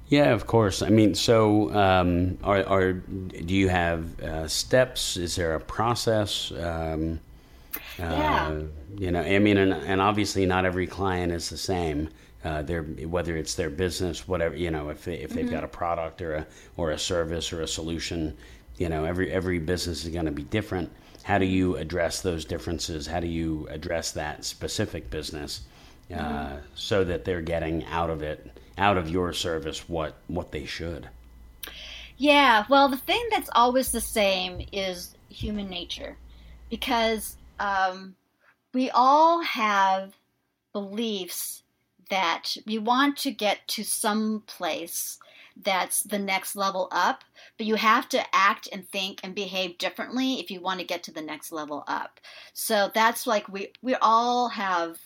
Yeah, 0.08 0.32
of 0.32 0.46
course. 0.48 0.82
I 0.82 0.88
mean, 0.88 1.14
so 1.14 1.72
um, 1.72 2.38
are, 2.42 2.64
are 2.66 2.92
do 2.94 3.54
you 3.54 3.68
have 3.68 4.18
uh, 4.20 4.48
steps? 4.48 5.16
Is 5.16 5.36
there 5.36 5.54
a 5.54 5.60
process? 5.60 6.50
Um, 6.50 7.20
Yeah. 7.98 8.48
uh, 8.48 8.62
you 8.98 9.10
know, 9.12 9.20
I 9.20 9.38
mean, 9.38 9.58
and, 9.58 9.72
and 9.72 10.00
obviously 10.00 10.44
not 10.46 10.64
every 10.64 10.86
client 10.88 11.32
is 11.32 11.50
the 11.50 11.56
same. 11.58 12.08
Uh, 12.42 12.62
their 12.62 12.82
whether 12.82 13.36
it's 13.36 13.54
their 13.54 13.68
business, 13.68 14.26
whatever 14.26 14.56
you 14.56 14.70
know, 14.70 14.88
if 14.88 15.04
they, 15.04 15.16
if 15.16 15.30
they've 15.30 15.50
got 15.50 15.62
a 15.62 15.68
product 15.68 16.22
or 16.22 16.36
a 16.36 16.46
or 16.78 16.90
a 16.90 16.98
service 16.98 17.52
or 17.52 17.60
a 17.60 17.68
solution, 17.68 18.34
you 18.78 18.88
know, 18.88 19.04
every 19.04 19.30
every 19.30 19.58
business 19.58 20.04
is 20.04 20.10
going 20.10 20.24
to 20.24 20.32
be 20.32 20.44
different. 20.44 20.90
How 21.22 21.36
do 21.36 21.44
you 21.44 21.76
address 21.76 22.22
those 22.22 22.46
differences? 22.46 23.06
How 23.06 23.20
do 23.20 23.26
you 23.26 23.68
address 23.70 24.12
that 24.12 24.44
specific 24.44 25.10
business 25.10 25.60
uh, 26.14 26.56
so 26.74 27.04
that 27.04 27.24
they're 27.24 27.42
getting 27.42 27.84
out 27.84 28.10
of 28.10 28.22
it, 28.22 28.50
out 28.78 28.96
of 28.96 29.10
your 29.10 29.32
service, 29.32 29.88
what 29.88 30.14
what 30.28 30.50
they 30.50 30.64
should? 30.64 31.08
Yeah, 32.16 32.64
well, 32.68 32.88
the 32.88 32.96
thing 32.96 33.22
that's 33.30 33.50
always 33.54 33.92
the 33.92 34.00
same 34.00 34.66
is 34.72 35.14
human 35.28 35.68
nature 35.68 36.16
because 36.68 37.36
um, 37.58 38.14
we 38.74 38.90
all 38.90 39.42
have 39.42 40.14
beliefs 40.72 41.62
that 42.10 42.56
you 42.66 42.80
want 42.80 43.16
to 43.18 43.30
get 43.30 43.66
to 43.68 43.84
some 43.84 44.42
place 44.46 45.18
that's 45.62 46.02
the 46.02 46.18
next 46.18 46.56
level 46.56 46.88
up, 46.90 47.24
but 47.56 47.66
you 47.66 47.74
have 47.74 48.08
to 48.10 48.24
act 48.34 48.68
and 48.72 48.88
think 48.88 49.20
and 49.22 49.34
behave 49.34 49.78
differently 49.78 50.40
if 50.40 50.50
you 50.50 50.60
want 50.60 50.80
to 50.80 50.86
get 50.86 51.02
to 51.04 51.12
the 51.12 51.22
next 51.22 51.52
level 51.52 51.84
up. 51.86 52.20
So 52.52 52.90
that's 52.94 53.26
like 53.26 53.48
we 53.48 53.72
we 53.82 53.94
all 53.96 54.48
have 54.48 54.98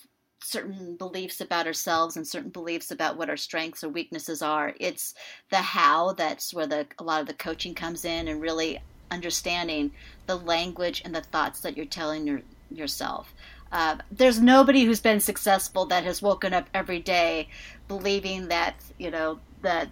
certain 0.42 0.94
beliefs 0.96 1.40
about 1.40 1.66
ourselves 1.66 2.16
and 2.16 2.26
certain 2.26 2.50
beliefs 2.50 2.90
about 2.90 3.16
what 3.16 3.30
our 3.30 3.36
strengths 3.36 3.82
or 3.82 3.88
weaknesses 3.88 4.42
are. 4.42 4.74
It's 4.78 5.14
the 5.50 5.56
how 5.56 6.12
that's 6.12 6.52
where 6.52 6.66
the 6.66 6.86
a 6.98 7.04
lot 7.04 7.20
of 7.20 7.26
the 7.26 7.34
coaching 7.34 7.74
comes 7.74 8.04
in 8.04 8.28
and 8.28 8.40
really 8.40 8.80
understanding 9.10 9.92
the 10.26 10.36
language 10.36 11.02
and 11.04 11.14
the 11.14 11.22
thoughts 11.22 11.60
that 11.60 11.76
you're 11.76 11.86
telling 11.86 12.26
your, 12.26 12.40
yourself. 12.70 13.32
Uh, 13.74 13.96
there's 14.12 14.40
nobody 14.40 14.84
who's 14.84 15.00
been 15.00 15.18
successful 15.18 15.84
that 15.86 16.04
has 16.04 16.22
woken 16.22 16.54
up 16.54 16.68
every 16.72 17.00
day 17.00 17.48
believing 17.88 18.46
that 18.48 18.76
you 18.98 19.10
know 19.10 19.40
that 19.62 19.88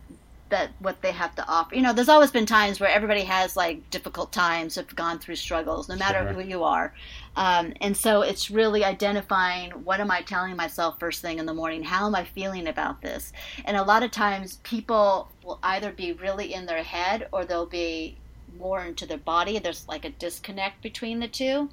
that 0.50 0.70
what 0.78 1.00
they 1.02 1.10
have 1.10 1.34
to 1.34 1.44
offer. 1.48 1.74
You 1.74 1.82
know, 1.82 1.92
there's 1.92 2.10
always 2.10 2.30
been 2.30 2.46
times 2.46 2.78
where 2.78 2.90
everybody 2.90 3.22
has 3.22 3.56
like 3.56 3.90
difficult 3.90 4.32
times, 4.32 4.76
have 4.76 4.94
gone 4.94 5.18
through 5.18 5.36
struggles, 5.36 5.88
no 5.88 5.96
matter 5.96 6.20
sure. 6.20 6.34
who 6.34 6.48
you 6.48 6.62
are. 6.62 6.94
Um, 7.36 7.72
and 7.80 7.96
so 7.96 8.20
it's 8.20 8.50
really 8.50 8.84
identifying 8.84 9.70
what 9.70 9.98
am 9.98 10.10
I 10.10 10.20
telling 10.20 10.54
myself 10.54 11.00
first 11.00 11.22
thing 11.22 11.38
in 11.38 11.46
the 11.46 11.54
morning? 11.54 11.82
How 11.82 12.06
am 12.06 12.14
I 12.14 12.24
feeling 12.24 12.68
about 12.68 13.00
this? 13.00 13.32
And 13.64 13.76
a 13.78 13.82
lot 13.82 14.02
of 14.02 14.10
times 14.10 14.60
people 14.62 15.28
will 15.42 15.58
either 15.62 15.90
be 15.90 16.12
really 16.12 16.52
in 16.52 16.66
their 16.66 16.84
head 16.84 17.28
or 17.32 17.44
they'll 17.44 17.66
be 17.66 18.18
more 18.58 18.84
into 18.84 19.06
their 19.06 19.18
body. 19.18 19.58
There's 19.58 19.88
like 19.88 20.04
a 20.04 20.10
disconnect 20.10 20.82
between 20.82 21.18
the 21.18 21.28
two. 21.28 21.70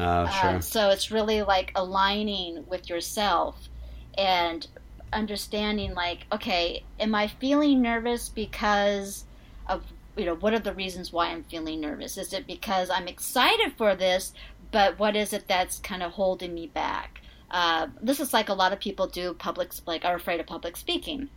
Uh, 0.00 0.28
sure. 0.28 0.50
Uh, 0.50 0.60
so 0.60 0.90
it's 0.90 1.10
really 1.10 1.42
like 1.42 1.72
aligning 1.74 2.64
with 2.68 2.88
yourself 2.88 3.68
and 4.16 4.66
understanding 5.12 5.92
like 5.94 6.20
okay 6.30 6.84
am 7.00 7.14
i 7.16 7.26
feeling 7.26 7.82
nervous 7.82 8.28
because 8.28 9.24
of 9.68 9.82
you 10.16 10.24
know 10.24 10.36
what 10.36 10.54
are 10.54 10.60
the 10.60 10.74
reasons 10.74 11.12
why 11.12 11.26
i'm 11.28 11.42
feeling 11.44 11.80
nervous? 11.80 12.16
Is 12.16 12.32
it 12.32 12.46
because 12.46 12.90
i'm 12.90 13.08
excited 13.08 13.72
for 13.76 13.94
this 13.94 14.32
but 14.70 14.98
what 14.98 15.16
is 15.16 15.32
it 15.32 15.48
that's 15.48 15.78
kind 15.78 16.02
of 16.02 16.12
holding 16.12 16.54
me 16.54 16.68
back? 16.68 17.20
Uh, 17.50 17.88
this 18.00 18.20
is 18.20 18.32
like 18.32 18.48
a 18.48 18.54
lot 18.54 18.72
of 18.72 18.78
people 18.78 19.08
do 19.08 19.34
public 19.34 19.72
like 19.86 20.04
are 20.04 20.14
afraid 20.14 20.38
of 20.38 20.46
public 20.46 20.76
speaking 20.76 21.28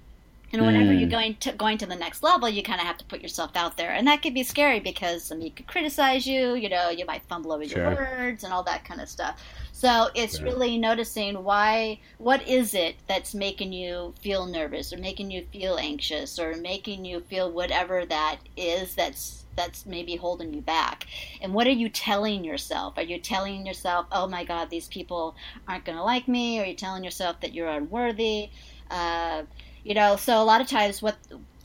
and 0.53 0.63
whenever 0.63 0.91
mm. 0.91 0.99
you're 0.99 1.09
going 1.09 1.35
to 1.37 1.51
going 1.53 1.79
to 1.79 1.87
the 1.87 1.95
next 1.95 2.21
level, 2.21 2.47
you 2.47 2.61
kind 2.61 2.79
of 2.79 2.85
have 2.85 2.97
to 2.99 3.05
put 3.05 3.21
yourself 3.21 3.51
out 3.55 3.75
there, 3.75 3.91
and 3.91 4.07
that 4.07 4.21
could 4.21 4.35
be 4.35 4.43
scary 4.43 4.79
because 4.79 5.23
somebody 5.23 5.49
could 5.49 5.67
criticize 5.67 6.27
you. 6.27 6.53
You 6.53 6.69
know, 6.69 6.89
you 6.89 7.05
might 7.05 7.25
fumble 7.25 7.51
over 7.51 7.67
sure. 7.67 7.83
your 7.83 7.95
words 7.95 8.43
and 8.43 8.53
all 8.53 8.61
that 8.63 8.85
kind 8.85 9.01
of 9.01 9.09
stuff. 9.09 9.41
So 9.71 10.09
it's 10.13 10.37
sure. 10.37 10.45
really 10.45 10.77
noticing 10.77 11.43
why, 11.43 11.99
what 12.19 12.47
is 12.47 12.75
it 12.75 12.95
that's 13.07 13.33
making 13.33 13.73
you 13.73 14.13
feel 14.21 14.45
nervous 14.45 14.93
or 14.93 14.97
making 14.97 15.31
you 15.31 15.45
feel 15.51 15.77
anxious 15.77 16.37
or 16.39 16.53
making 16.55 17.03
you 17.03 17.21
feel 17.21 17.51
whatever 17.51 18.05
that 18.05 18.37
is 18.55 18.95
that's 18.95 19.43
that's 19.55 19.85
maybe 19.85 20.15
holding 20.15 20.53
you 20.53 20.61
back. 20.61 21.05
And 21.41 21.53
what 21.53 21.67
are 21.67 21.71
you 21.71 21.89
telling 21.89 22.43
yourself? 22.43 22.93
Are 22.97 23.03
you 23.03 23.19
telling 23.19 23.65
yourself, 23.65 24.05
"Oh 24.11 24.27
my 24.27 24.43
God, 24.43 24.69
these 24.69 24.87
people 24.87 25.35
aren't 25.67 25.85
going 25.85 25.97
to 25.97 26.03
like 26.03 26.27
me"? 26.27 26.59
Or 26.59 26.63
are 26.63 26.67
you 26.67 26.75
telling 26.75 27.03
yourself 27.03 27.39
that 27.41 27.53
you're 27.53 27.67
unworthy? 27.67 28.49
Uh, 28.89 29.43
you 29.83 29.93
know, 29.93 30.15
so 30.15 30.41
a 30.41 30.45
lot 30.45 30.61
of 30.61 30.67
times, 30.67 31.01
what 31.01 31.17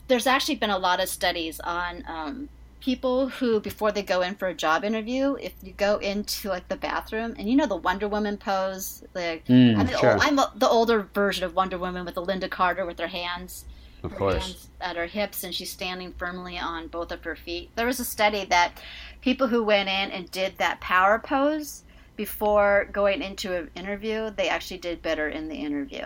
there's 0.07 0.27
actually 0.27 0.55
been 0.55 0.69
a 0.69 0.77
lot 0.77 0.99
of 0.99 1.07
studies 1.07 1.59
on 1.59 2.03
um, 2.07 2.49
people 2.79 3.29
who, 3.29 3.59
before 3.59 3.91
they 3.91 4.01
go 4.01 4.21
in 4.21 4.35
for 4.35 4.47
a 4.47 4.53
job 4.53 4.83
interview, 4.83 5.35
if 5.35 5.53
you 5.61 5.73
go 5.73 5.97
into 5.97 6.49
like 6.49 6.67
the 6.67 6.75
bathroom 6.75 7.35
and 7.37 7.49
you 7.49 7.55
know 7.55 7.67
the 7.67 7.75
Wonder 7.75 8.07
Woman 8.07 8.37
pose, 8.37 9.03
like 9.13 9.45
mm, 9.45 9.77
I'm, 9.77 9.87
the 9.87 9.97
sure. 9.97 10.13
old, 10.13 10.21
I'm 10.23 10.35
the 10.35 10.69
older 10.69 11.07
version 11.13 11.43
of 11.43 11.55
Wonder 11.55 11.77
Woman 11.77 12.05
with 12.05 12.15
the 12.15 12.25
Lynda 12.25 12.49
Carter 12.49 12.85
with 12.85 12.99
her 12.99 13.07
hands. 13.07 13.65
Of 14.01 14.11
her 14.11 14.17
course. 14.17 14.45
Hands 14.45 14.67
at 14.81 14.95
her 14.95 15.07
hips, 15.07 15.43
and 15.43 15.53
she's 15.53 15.69
standing 15.69 16.13
firmly 16.13 16.57
on 16.57 16.87
both 16.87 17.11
of 17.11 17.23
her 17.25 17.35
feet. 17.35 17.69
There 17.75 17.85
was 17.85 17.99
a 17.99 18.05
study 18.05 18.45
that 18.45 18.81
people 19.21 19.47
who 19.47 19.63
went 19.63 19.89
in 19.89 20.11
and 20.11 20.31
did 20.31 20.57
that 20.57 20.79
power 20.79 21.19
pose 21.19 21.83
before 22.19 22.89
going 22.91 23.21
into 23.21 23.55
an 23.55 23.69
interview, 23.75 24.29
they 24.31 24.49
actually 24.49 24.77
did 24.77 25.01
better 25.01 25.29
in 25.29 25.47
the 25.47 25.55
interview. 25.55 26.05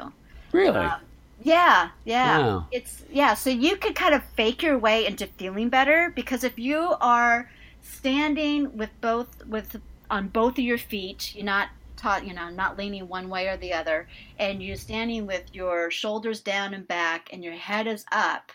Really? 0.51 0.77
Um, 0.77 1.01
yeah, 1.43 1.89
yeah. 2.05 2.39
Wow. 2.39 2.67
It's 2.71 3.03
yeah, 3.11 3.33
so 3.33 3.49
you 3.49 3.75
could 3.75 3.95
kind 3.95 4.15
of 4.15 4.23
fake 4.35 4.63
your 4.63 4.77
way 4.77 5.05
into 5.05 5.27
feeling 5.27 5.69
better 5.69 6.11
because 6.15 6.43
if 6.43 6.57
you 6.57 6.95
are 7.01 7.49
standing 7.81 8.75
with 8.77 8.89
both 9.01 9.45
with 9.45 9.79
on 10.09 10.29
both 10.29 10.53
of 10.53 10.63
your 10.63 10.77
feet, 10.77 11.35
you're 11.35 11.45
not 11.45 11.69
taught, 11.97 12.27
you 12.27 12.33
know, 12.33 12.49
not 12.49 12.77
leaning 12.77 13.07
one 13.07 13.29
way 13.29 13.47
or 13.47 13.57
the 13.57 13.73
other, 13.73 14.07
and 14.37 14.61
you're 14.61 14.75
standing 14.75 15.25
with 15.25 15.43
your 15.53 15.89
shoulders 15.89 16.41
down 16.41 16.73
and 16.73 16.87
back 16.87 17.29
and 17.31 17.43
your 17.43 17.53
head 17.53 17.87
is 17.87 18.05
up, 18.11 18.51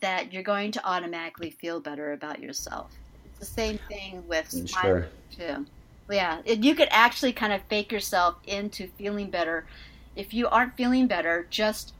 that 0.00 0.32
you're 0.32 0.42
going 0.42 0.72
to 0.72 0.86
automatically 0.86 1.50
feel 1.50 1.80
better 1.80 2.12
about 2.12 2.40
yourself. 2.40 2.90
It's 3.26 3.38
the 3.38 3.54
same 3.54 3.78
thing 3.88 4.26
with 4.26 4.50
mm, 4.50 4.68
sure. 4.80 5.08
too. 5.36 5.66
Yeah, 6.10 6.40
you 6.46 6.74
could 6.74 6.88
actually 6.90 7.32
kind 7.32 7.52
of 7.52 7.60
fake 7.62 7.92
yourself 7.92 8.36
into 8.46 8.86
feeling 8.96 9.28
better. 9.28 9.66
If 10.14 10.32
you 10.32 10.48
aren't 10.48 10.76
feeling 10.76 11.06
better, 11.06 11.46
just 11.50 11.92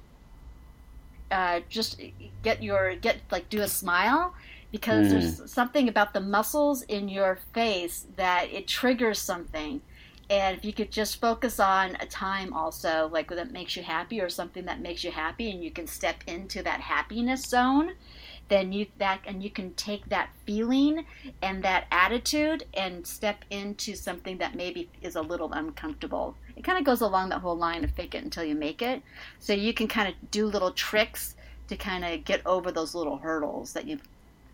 uh, 1.30 1.60
just 1.68 2.00
get 2.42 2.62
your 2.62 2.94
get 2.96 3.20
like 3.30 3.48
do 3.48 3.62
a 3.62 3.68
smile 3.68 4.34
because 4.72 5.06
mm. 5.06 5.10
there's 5.10 5.52
something 5.52 5.88
about 5.88 6.14
the 6.14 6.20
muscles 6.20 6.82
in 6.82 7.08
your 7.08 7.38
face 7.52 8.06
that 8.16 8.52
it 8.52 8.66
triggers 8.66 9.18
something 9.18 9.80
and 10.28 10.56
if 10.56 10.64
you 10.64 10.72
could 10.72 10.90
just 10.90 11.20
focus 11.20 11.60
on 11.60 11.96
a 12.00 12.06
time 12.06 12.52
also 12.52 13.08
like 13.12 13.28
that 13.28 13.52
makes 13.52 13.76
you 13.76 13.82
happy 13.82 14.20
or 14.20 14.28
something 14.28 14.64
that 14.64 14.80
makes 14.80 15.04
you 15.04 15.10
happy 15.10 15.50
and 15.50 15.62
you 15.62 15.70
can 15.70 15.86
step 15.86 16.16
into 16.26 16.62
that 16.62 16.80
happiness 16.80 17.42
zone 17.42 17.92
then 18.48 18.72
you 18.72 18.86
that 18.98 19.20
and 19.26 19.42
you 19.42 19.50
can 19.50 19.74
take 19.74 20.08
that 20.08 20.30
feeling 20.44 21.04
and 21.42 21.62
that 21.64 21.86
attitude 21.90 22.64
and 22.74 23.06
step 23.06 23.44
into 23.50 23.94
something 23.94 24.38
that 24.38 24.54
maybe 24.54 24.88
is 25.02 25.16
a 25.16 25.22
little 25.22 25.52
uncomfortable. 25.52 26.36
It 26.56 26.62
kind 26.62 26.78
of 26.78 26.84
goes 26.84 27.00
along 27.00 27.30
that 27.30 27.40
whole 27.40 27.56
line 27.56 27.84
of 27.84 27.90
fake 27.90 28.14
it 28.14 28.24
until 28.24 28.44
you 28.44 28.54
make 28.54 28.82
it. 28.82 29.02
So 29.40 29.52
you 29.52 29.74
can 29.74 29.88
kind 29.88 30.08
of 30.08 30.30
do 30.30 30.46
little 30.46 30.70
tricks 30.70 31.34
to 31.68 31.76
kind 31.76 32.04
of 32.04 32.24
get 32.24 32.46
over 32.46 32.70
those 32.70 32.94
little 32.94 33.18
hurdles 33.18 33.72
that 33.72 33.86
you 33.86 33.98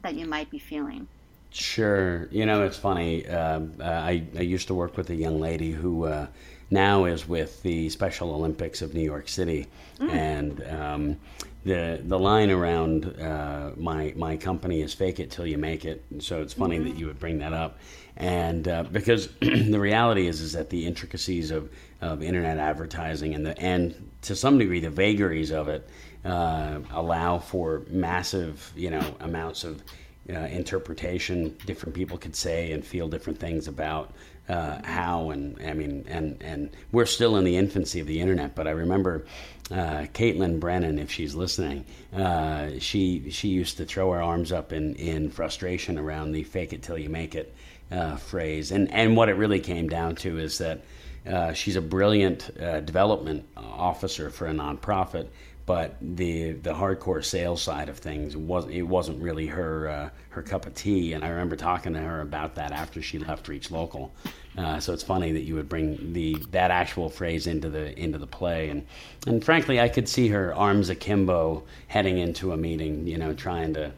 that 0.02 0.14
you 0.14 0.26
might 0.26 0.50
be 0.50 0.58
feeling. 0.58 1.06
Sure. 1.52 2.28
You 2.30 2.46
know, 2.46 2.62
it's 2.62 2.78
funny. 2.78 3.26
Uh, 3.28 3.60
I, 3.80 4.24
I 4.36 4.40
used 4.40 4.68
to 4.68 4.74
work 4.74 4.96
with 4.96 5.10
a 5.10 5.14
young 5.14 5.38
lady 5.38 5.70
who 5.70 6.06
uh, 6.06 6.26
now 6.70 7.04
is 7.04 7.28
with 7.28 7.62
the 7.62 7.90
Special 7.90 8.34
Olympics 8.34 8.80
of 8.80 8.94
New 8.94 9.02
York 9.02 9.28
City. 9.28 9.66
Mm. 9.98 10.10
And 10.10 10.64
um, 10.68 11.16
the 11.64 12.00
the 12.04 12.18
line 12.18 12.50
around 12.50 13.04
uh, 13.20 13.70
my 13.76 14.12
my 14.16 14.36
company 14.36 14.80
is 14.82 14.92
fake 14.94 15.20
it 15.20 15.30
till 15.30 15.46
you 15.46 15.58
make 15.58 15.84
it. 15.84 16.04
So 16.18 16.42
it's 16.42 16.54
funny 16.54 16.76
mm-hmm. 16.76 16.88
that 16.88 16.96
you 16.96 17.06
would 17.06 17.20
bring 17.20 17.38
that 17.38 17.52
up, 17.52 17.78
and 18.16 18.66
uh, 18.66 18.82
because 18.84 19.28
the 19.40 19.78
reality 19.78 20.26
is 20.26 20.40
is 20.40 20.52
that 20.54 20.70
the 20.70 20.84
intricacies 20.84 21.50
of, 21.50 21.70
of 22.00 22.22
internet 22.22 22.58
advertising 22.58 23.34
and 23.34 23.46
the 23.46 23.56
and 23.60 24.10
to 24.22 24.34
some 24.34 24.58
degree 24.58 24.80
the 24.80 24.90
vagaries 24.90 25.52
of 25.52 25.68
it 25.68 25.88
uh, 26.24 26.80
allow 26.90 27.38
for 27.38 27.82
massive 27.88 28.72
you 28.74 28.90
know 28.90 29.16
amounts 29.20 29.62
of 29.62 29.82
uh, 30.30 30.34
interpretation. 30.34 31.56
Different 31.66 31.94
people 31.94 32.18
could 32.18 32.36
say 32.36 32.72
and 32.72 32.84
feel 32.84 33.08
different 33.08 33.38
things 33.38 33.68
about 33.68 34.12
uh, 34.48 34.80
how 34.84 35.30
and 35.30 35.56
I 35.64 35.72
mean 35.72 36.04
and 36.08 36.36
and 36.42 36.70
we're 36.90 37.06
still 37.06 37.36
in 37.36 37.44
the 37.44 37.56
infancy 37.56 38.00
of 38.00 38.06
the 38.06 38.20
internet. 38.20 38.54
But 38.54 38.66
I 38.66 38.72
remember 38.72 39.24
uh, 39.70 40.06
Caitlin 40.14 40.60
Brennan, 40.60 40.98
if 40.98 41.10
she's 41.10 41.34
listening, 41.34 41.84
uh, 42.14 42.70
she 42.78 43.30
she 43.30 43.48
used 43.48 43.76
to 43.78 43.84
throw 43.84 44.12
her 44.12 44.22
arms 44.22 44.52
up 44.52 44.72
in 44.72 44.94
in 44.96 45.30
frustration 45.30 45.98
around 45.98 46.32
the 46.32 46.42
"fake 46.44 46.72
it 46.72 46.82
till 46.82 46.98
you 46.98 47.08
make 47.08 47.34
it" 47.34 47.54
uh, 47.90 48.16
phrase, 48.16 48.72
and 48.72 48.92
and 48.92 49.16
what 49.16 49.28
it 49.28 49.34
really 49.34 49.60
came 49.60 49.88
down 49.88 50.14
to 50.16 50.38
is 50.38 50.58
that. 50.58 50.82
Uh, 51.24 51.52
she's 51.52 51.76
a 51.76 51.80
brilliant 51.80 52.50
development 52.84 53.44
officer 53.56 54.28
for 54.28 54.48
a 54.48 54.52
nonprofit, 54.52 55.28
but 55.64 55.96
the 56.00 56.52
the 56.52 56.72
hardcore 56.72 57.24
sales 57.24 57.62
side 57.62 57.88
of 57.88 57.98
things 57.98 58.36
was 58.36 58.68
it 58.68 58.82
wasn't 58.82 59.22
really 59.22 59.46
her 59.46 59.88
uh, 59.88 60.10
her 60.30 60.42
cup 60.42 60.66
of 60.66 60.74
tea. 60.74 61.12
And 61.12 61.24
I 61.24 61.28
remember 61.28 61.56
talking 61.56 61.92
to 61.92 62.00
her 62.00 62.20
about 62.20 62.54
that 62.56 62.72
after 62.72 63.00
she 63.00 63.18
left 63.18 63.46
ReachLocal. 63.46 64.10
Uh, 64.58 64.80
so 64.80 64.92
it's 64.92 65.02
funny 65.02 65.32
that 65.32 65.42
you 65.42 65.54
would 65.54 65.68
bring 65.68 66.12
the 66.12 66.36
that 66.50 66.70
actual 66.70 67.08
phrase 67.08 67.46
into 67.46 67.70
the 67.70 67.98
into 67.98 68.18
the 68.18 68.26
play. 68.26 68.70
And 68.70 68.86
and 69.26 69.44
frankly, 69.44 69.80
I 69.80 69.88
could 69.88 70.08
see 70.08 70.28
her 70.28 70.54
arms 70.54 70.88
akimbo 70.88 71.62
heading 71.88 72.18
into 72.18 72.52
a 72.52 72.56
meeting, 72.56 73.06
you 73.06 73.18
know, 73.18 73.32
trying 73.32 73.74
to 73.74 73.92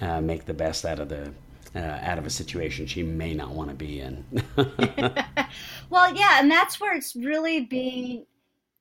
uh, 0.00 0.20
make 0.20 0.46
the 0.46 0.54
best 0.54 0.84
out 0.84 0.98
of 0.98 1.08
the 1.08 1.32
uh, 1.74 1.78
out 1.78 2.18
of 2.18 2.26
a 2.26 2.30
situation 2.30 2.86
she 2.86 3.02
may 3.02 3.34
not 3.34 3.50
want 3.50 3.68
to 3.68 3.74
be 3.74 4.00
in. 4.00 4.24
well, 5.90 6.14
yeah, 6.14 6.40
and 6.40 6.50
that's 6.50 6.80
where 6.80 6.94
it's 6.94 7.14
really 7.14 7.60
being 7.60 8.26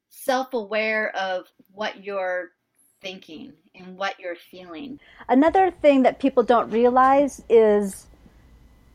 self 0.10 0.54
aware 0.54 1.16
of 1.16 1.48
what 1.74 2.04
you're 2.04 2.52
thinking 3.02 3.54
and 3.76 3.98
what 3.98 4.20
you're 4.20 4.36
feeling. 4.36 5.00
Another 5.28 5.72
thing 5.72 6.04
that 6.04 6.20
people 6.20 6.44
don't 6.44 6.70
realize 6.70 7.44
is 7.50 8.08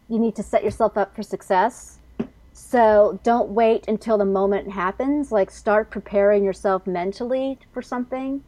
you 0.09 0.19
need 0.19 0.37
to 0.37 0.43
set 0.43 0.63
yourself 0.63 0.97
up 0.97 1.15
for 1.15 1.23
success. 1.23 1.99
So 2.53 3.21
don't 3.23 3.51
wait 3.51 3.87
until 3.89 4.19
the 4.19 4.25
moment 4.25 4.71
happens. 4.71 5.33
Like 5.33 5.51
start 5.51 5.91
preparing 5.91 6.45
yourself 6.45 6.87
mentally 6.87 7.59
for 7.73 7.83
something. 7.83 8.43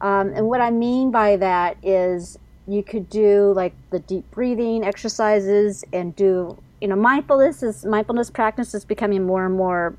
Um, 0.00 0.32
and 0.34 0.48
what 0.48 0.60
I 0.60 0.70
mean 0.70 1.10
by 1.10 1.36
that 1.36 1.76
is 1.82 2.38
you 2.66 2.82
could 2.82 3.08
do 3.10 3.52
like 3.54 3.74
the 3.90 3.98
deep 3.98 4.30
breathing 4.30 4.84
exercises 4.84 5.84
and 5.92 6.16
do 6.16 6.56
you 6.80 6.88
know 6.88 6.96
mindfulness 6.96 7.62
is 7.62 7.84
mindfulness 7.84 8.30
practice 8.30 8.74
is 8.74 8.84
becoming 8.84 9.24
more 9.26 9.44
and 9.44 9.54
more 9.54 9.94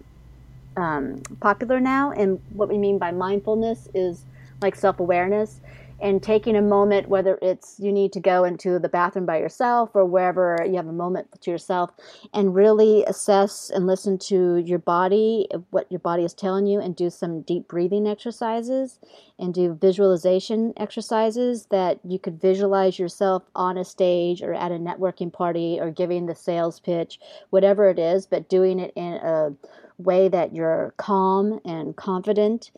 um, 0.78 1.22
popular 1.42 1.80
now. 1.80 2.12
And 2.12 2.40
what 2.50 2.70
we 2.70 2.78
mean 2.78 2.98
by 2.98 3.12
mindfulness 3.12 3.88
is 3.94 4.26
like 4.62 4.76
self 4.76 5.00
awareness. 5.00 5.62
And 6.02 6.22
taking 6.22 6.56
a 6.56 6.62
moment, 6.62 7.08
whether 7.08 7.40
it's 7.42 7.76
you 7.80 7.92
need 7.92 8.12
to 8.14 8.20
go 8.20 8.44
into 8.44 8.80
the 8.80 8.90
bathroom 8.90 9.26
by 9.26 9.40
yourself 9.40 9.92
or 9.94 10.06
wherever 10.06 10.58
you 10.68 10.76
have 10.76 10.88
a 10.88 10.94
moment 10.94 11.28
to 11.42 11.50
yourself, 11.50 11.90
and 12.34 12.54
really 12.54 13.04
assess 13.06 13.70
and 13.70 13.88
listen 13.88 14.18
to 14.18 14.58
your 14.58 14.80
body, 14.80 15.48
what 15.70 15.90
your 15.90 16.00
body 16.00 16.24
is 16.24 16.34
telling 16.34 16.68
you, 16.68 16.80
and 16.80 16.96
do 16.96 17.10
some 17.10 17.42
deep 17.42 17.68
breathing 17.68 18.08
exercises 18.08 19.00
and 19.40 19.54
do 19.54 19.74
visualization 19.74 20.74
exercises 20.78 21.68
that 21.72 22.00
you 22.04 22.20
could 22.20 22.40
visualize 22.42 23.00
yourself 23.00 23.44
on 23.56 23.78
a 23.78 23.86
stage 23.86 24.42
or 24.42 24.54
at 24.54 24.72
a 24.72 24.76
networking 24.76 25.32
party 25.32 25.78
or 25.80 25.92
giving 25.92 26.26
the 26.26 26.36
sales 26.36 26.80
pitch, 26.80 27.20
whatever 27.50 27.90
it 27.90 28.00
is, 28.00 28.26
but 28.26 28.50
doing 28.50 28.80
it 28.80 28.92
in 28.96 29.14
a 29.14 29.54
way 29.98 30.28
that 30.28 30.54
you're 30.54 30.94
calm 30.98 31.60
and 31.64 31.96
confident 31.96 32.72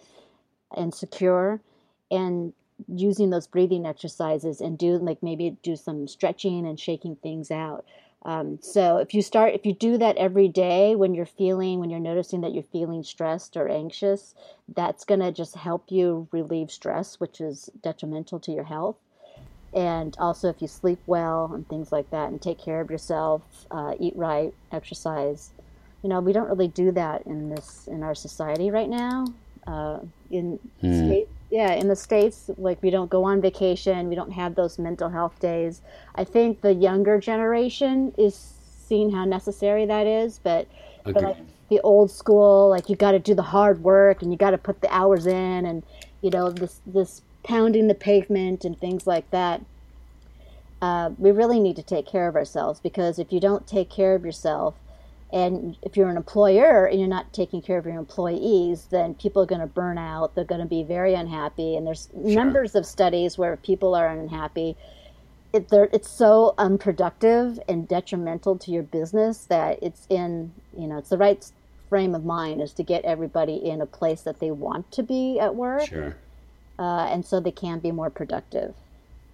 and 0.76 0.94
secure. 0.94 1.60
And 2.10 2.54
using 2.88 3.30
those 3.30 3.48
breathing 3.48 3.86
exercises 3.86 4.62
and 4.62 4.78
do 4.78 4.98
like 4.98 5.24
maybe 5.24 5.58
do 5.64 5.76
some 5.76 6.08
stretching 6.08 6.66
and 6.66 6.80
shaking 6.80 7.16
things 7.16 7.52
out. 7.52 7.86
Um, 8.24 8.60
so 8.62 8.98
if 8.98 9.14
you 9.14 9.22
start, 9.22 9.54
if 9.54 9.66
you 9.66 9.74
do 9.74 9.98
that 9.98 10.18
every 10.18 10.48
day 10.48 10.96
when 10.96 11.14
you're 11.14 11.26
feeling, 11.26 11.80
when 11.80 11.90
you're 11.90 12.00
noticing 12.00 12.42
that 12.42 12.54
you're 12.54 12.64
feeling 12.64 13.04
stressed 13.04 13.56
or 13.56 13.70
anxious, 13.70 14.36
that's 14.76 15.06
going 15.06 15.22
to 15.22 15.32
just 15.32 15.56
help 15.56 15.86
you 15.90 16.28
relieve 16.32 16.72
stress, 16.72 17.20
which 17.20 17.40
is 17.40 17.70
detrimental 17.82 18.40
to 18.42 18.52
your 18.52 18.66
health. 18.66 18.98
And 19.74 20.16
also, 20.18 20.50
if 20.50 20.62
you 20.62 20.68
sleep 20.68 21.00
well 21.06 21.52
and 21.54 21.68
things 21.68 21.92
like 21.92 22.10
that, 22.10 22.30
and 22.30 22.42
take 22.42 22.58
care 22.58 22.82
of 22.82 22.90
yourself, 22.90 23.42
uh, 23.70 23.94
eat 24.00 24.16
right, 24.16 24.54
exercise. 24.72 25.52
You 26.04 26.10
know, 26.10 26.20
we 26.20 26.34
don't 26.34 26.48
really 26.48 26.70
do 26.70 26.92
that 26.94 27.26
in 27.28 27.50
this 27.50 27.88
in 27.88 28.02
our 28.02 28.16
society 28.16 28.72
right 28.72 28.90
now. 28.90 29.26
Uh, 29.68 30.00
in 30.32 30.58
mm. 30.82 31.06
state, 31.06 31.28
yeah, 31.50 31.74
in 31.74 31.88
the 31.88 31.96
states, 31.96 32.50
like 32.58 32.82
we 32.84 32.90
don't 32.90 33.10
go 33.10 33.24
on 33.24 33.42
vacation, 33.42 34.10
we 34.10 34.16
don't 34.16 34.32
have 34.32 34.56
those 34.56 34.78
mental 34.78 35.10
health 35.10 35.40
days. 35.40 35.82
I 36.16 36.24
think 36.24 36.62
the 36.62 36.74
younger 36.74 37.20
generation 37.20 38.14
is 38.18 38.36
seeing 38.36 39.12
how 39.12 39.26
necessary 39.26 39.86
that 39.86 40.08
is, 40.08 40.40
but, 40.44 40.68
but 41.06 41.22
like 41.22 41.38
the 41.70 41.80
old 41.82 42.12
school, 42.12 42.70
like 42.70 42.90
you 42.90 42.96
got 42.96 43.12
to 43.12 43.20
do 43.20 43.34
the 43.34 43.42
hard 43.42 43.82
work 43.82 44.22
and 44.22 44.32
you 44.32 44.38
got 44.38 44.52
to 44.52 44.58
put 44.58 44.82
the 44.82 44.94
hours 44.94 45.26
in, 45.26 45.66
and 45.66 45.84
you 46.22 46.30
know 46.30 46.50
this 46.50 46.82
this 46.86 47.22
pounding 47.44 47.88
the 47.88 47.96
pavement 47.96 48.66
and 48.66 48.80
things 48.80 49.08
like 49.08 49.30
that. 49.32 49.62
Uh, 50.82 51.12
we 51.18 51.32
really 51.32 51.60
need 51.60 51.76
to 51.76 51.82
take 51.82 52.06
care 52.06 52.28
of 52.28 52.36
ourselves 52.36 52.80
because 52.80 53.18
if 53.18 53.32
you 53.32 53.40
don't 53.40 53.66
take 53.66 53.90
care 53.90 54.14
of 54.14 54.24
yourself, 54.24 54.76
and 55.32 55.76
if 55.82 55.98
you're 55.98 56.10
an 56.10 56.16
employer 56.16 56.86
and 56.86 57.00
you're 57.00 57.10
not 57.10 57.34
taking 57.34 57.62
care 57.62 57.78
of 57.78 57.86
your 57.86 57.98
employees, 57.98 58.88
then 58.92 59.14
people 59.16 59.42
are 59.42 59.46
going 59.46 59.62
to 59.62 59.68
burn 59.68 59.98
out. 59.98 60.36
They're 60.36 60.46
going 60.46 60.62
to 60.62 60.68
be 60.68 60.84
very 60.84 61.14
unhappy. 61.16 61.76
And 61.76 61.86
there's 61.86 62.08
sure. 62.14 62.34
numbers 62.34 62.76
of 62.76 62.86
studies 62.86 63.38
where 63.38 63.58
people 63.58 63.94
are 63.94 64.08
unhappy. 64.08 64.78
It, 65.52 65.68
it's 65.72 66.10
so 66.10 66.54
unproductive 66.58 67.60
and 67.68 67.88
detrimental 67.88 68.58
to 68.60 68.72
your 68.72 68.84
business 68.84 69.46
that 69.46 69.80
it's 69.82 70.08
in, 70.10 70.54
you 70.78 70.88
know, 70.88 70.98
it's 70.98 71.10
the 71.10 71.18
right 71.18 71.44
frame 71.90 72.16
of 72.16 72.24
mind 72.24 72.62
is 72.62 72.74
to 72.74 72.84
get 72.84 73.04
everybody 73.04 73.56
in 73.56 73.82
a 73.82 73.86
place 73.86 74.22
that 74.22 74.40
they 74.40 74.52
want 74.52 74.90
to 74.92 75.04
be 75.04 75.40
at 75.40 75.56
work. 75.56 75.88
Sure. 75.88 76.16
Uh, 76.80 77.08
and 77.12 77.26
so 77.26 77.40
they 77.40 77.52
can 77.52 77.80
be 77.80 77.92
more 77.92 78.10
productive. 78.10 78.74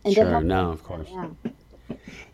And 0.05 0.13
sure. 0.13 0.41
No, 0.41 0.71
of 0.71 0.83
course. 0.83 1.07
Yeah. 1.12 1.29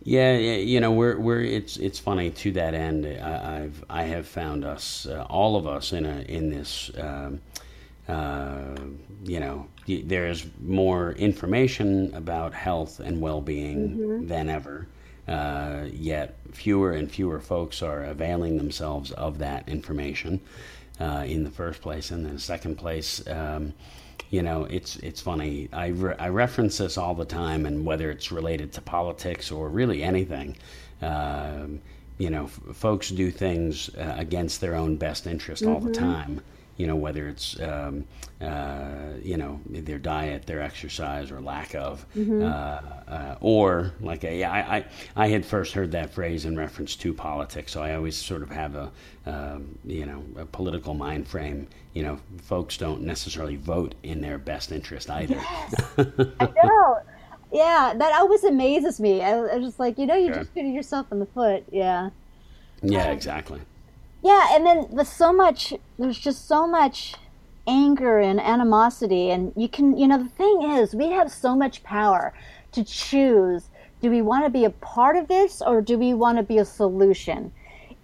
Yeah, 0.03 0.37
you 0.37 0.79
know, 0.79 0.91
we're 0.91 1.19
we're 1.19 1.41
it's 1.41 1.77
it's 1.77 1.99
funny 1.99 2.29
to 2.31 2.51
that 2.53 2.73
end. 2.73 3.05
I, 3.05 3.59
have 3.59 3.83
I 3.89 4.03
have 4.03 4.27
found 4.27 4.63
us 4.63 5.05
uh, 5.05 5.25
all 5.29 5.55
of 5.55 5.67
us 5.67 5.93
in 5.93 6.05
a 6.05 6.21
in 6.21 6.49
this. 6.49 6.91
Um, 6.97 7.41
uh, 8.07 8.75
you 9.23 9.39
know, 9.39 9.67
there's 9.85 10.47
more 10.61 11.11
information 11.11 12.11
about 12.15 12.55
health 12.55 12.99
and 12.99 13.21
well-being 13.21 13.89
mm-hmm. 13.89 14.27
than 14.27 14.49
ever. 14.49 14.87
Uh, 15.27 15.85
yet 15.93 16.35
fewer 16.51 16.93
and 16.93 17.11
fewer 17.11 17.39
folks 17.39 17.83
are 17.83 18.05
availing 18.05 18.57
themselves 18.57 19.11
of 19.11 19.37
that 19.37 19.69
information 19.69 20.41
uh, 20.99 21.23
in 21.27 21.43
the 21.43 21.51
first 21.51 21.81
place. 21.81 22.09
And 22.09 22.25
in 22.25 22.33
the 22.33 22.39
second 22.39 22.77
place, 22.77 23.21
um, 23.27 23.73
you 24.29 24.43
know, 24.43 24.65
it's 24.65 24.97
it's 24.97 25.21
funny. 25.21 25.69
I 25.73 25.87
re- 25.87 26.15
I 26.19 26.29
reference 26.29 26.77
this 26.77 26.97
all 26.97 27.15
the 27.15 27.25
time, 27.25 27.65
and 27.65 27.85
whether 27.85 28.11
it's 28.11 28.31
related 28.31 28.71
to 28.73 28.81
politics 28.81 29.51
or 29.51 29.69
really 29.69 30.03
anything, 30.03 30.55
um, 31.01 31.81
you 32.17 32.29
know, 32.29 32.45
f- 32.45 32.75
folks 32.75 33.09
do 33.09 33.31
things 33.31 33.89
uh, 33.95 34.15
against 34.17 34.61
their 34.61 34.75
own 34.75 34.97
best 34.97 35.25
interest 35.25 35.63
mm-hmm. 35.63 35.73
all 35.73 35.79
the 35.79 35.91
mm-hmm. 35.91 36.03
time 36.03 36.41
you 36.79 36.87
know, 36.87 36.95
whether 36.95 37.27
it's, 37.27 37.59
um, 37.59 38.05
uh, 38.39 39.11
you 39.21 39.35
know, 39.35 39.59
their 39.65 39.99
diet, 39.99 40.45
their 40.45 40.61
exercise, 40.61 41.29
or 41.29 41.41
lack 41.41 41.75
of, 41.75 42.05
mm-hmm. 42.15 42.41
uh, 42.41 43.13
uh, 43.13 43.35
or 43.41 43.91
like 43.99 44.23
a, 44.23 44.45
I, 44.45 44.77
I, 44.77 44.85
I 45.17 45.27
had 45.27 45.45
first 45.45 45.73
heard 45.73 45.91
that 45.91 46.13
phrase 46.13 46.45
in 46.45 46.57
reference 46.57 46.95
to 46.95 47.13
politics, 47.13 47.73
so 47.73 47.83
I 47.83 47.95
always 47.95 48.15
sort 48.15 48.43
of 48.43 48.49
have 48.49 48.75
a, 48.75 48.91
um, 49.25 49.77
you 49.83 50.05
know, 50.05 50.23
a 50.37 50.45
political 50.45 50.93
mind 50.93 51.27
frame. 51.27 51.67
You 51.93 52.03
know, 52.03 52.19
folks 52.43 52.77
don't 52.77 53.01
necessarily 53.01 53.57
vote 53.57 53.95
in 54.03 54.21
their 54.21 54.37
best 54.37 54.71
interest 54.71 55.09
either. 55.09 55.35
Yes, 55.35 55.73
I 56.39 56.47
know. 56.63 56.99
Yeah, 57.51 57.93
that 57.97 58.13
always 58.21 58.45
amazes 58.45 59.01
me. 59.01 59.21
I, 59.21 59.31
I 59.31 59.55
was 59.57 59.65
just 59.65 59.79
like, 59.79 59.97
you 59.97 60.05
know, 60.05 60.15
you're 60.15 60.33
sure. 60.33 60.43
just 60.43 60.53
shooting 60.53 60.73
yourself 60.73 61.11
in 61.11 61.19
the 61.19 61.25
foot. 61.25 61.65
Yeah. 61.71 62.11
Yeah, 62.81 63.07
um, 63.07 63.11
exactly. 63.11 63.59
Yeah, 64.23 64.49
and 64.51 64.65
then 64.65 64.87
there's 64.93 65.09
so 65.09 65.31
much. 65.31 65.73
There's 65.97 66.19
just 66.19 66.47
so 66.47 66.67
much 66.67 67.15
anger 67.67 68.19
and 68.19 68.39
animosity, 68.39 69.29
and 69.31 69.53
you 69.55 69.69
can, 69.69 69.97
you 69.97 70.07
know, 70.07 70.17
the 70.17 70.29
thing 70.29 70.63
is, 70.63 70.95
we 70.95 71.11
have 71.11 71.31
so 71.31 71.55
much 71.55 71.83
power 71.83 72.33
to 72.71 72.83
choose. 72.83 73.69
Do 74.01 74.09
we 74.09 74.21
want 74.21 74.45
to 74.45 74.49
be 74.49 74.65
a 74.65 74.69
part 74.69 75.15
of 75.15 75.27
this, 75.27 75.61
or 75.61 75.81
do 75.81 75.97
we 75.97 76.13
want 76.13 76.37
to 76.37 76.43
be 76.43 76.57
a 76.57 76.65
solution? 76.65 77.51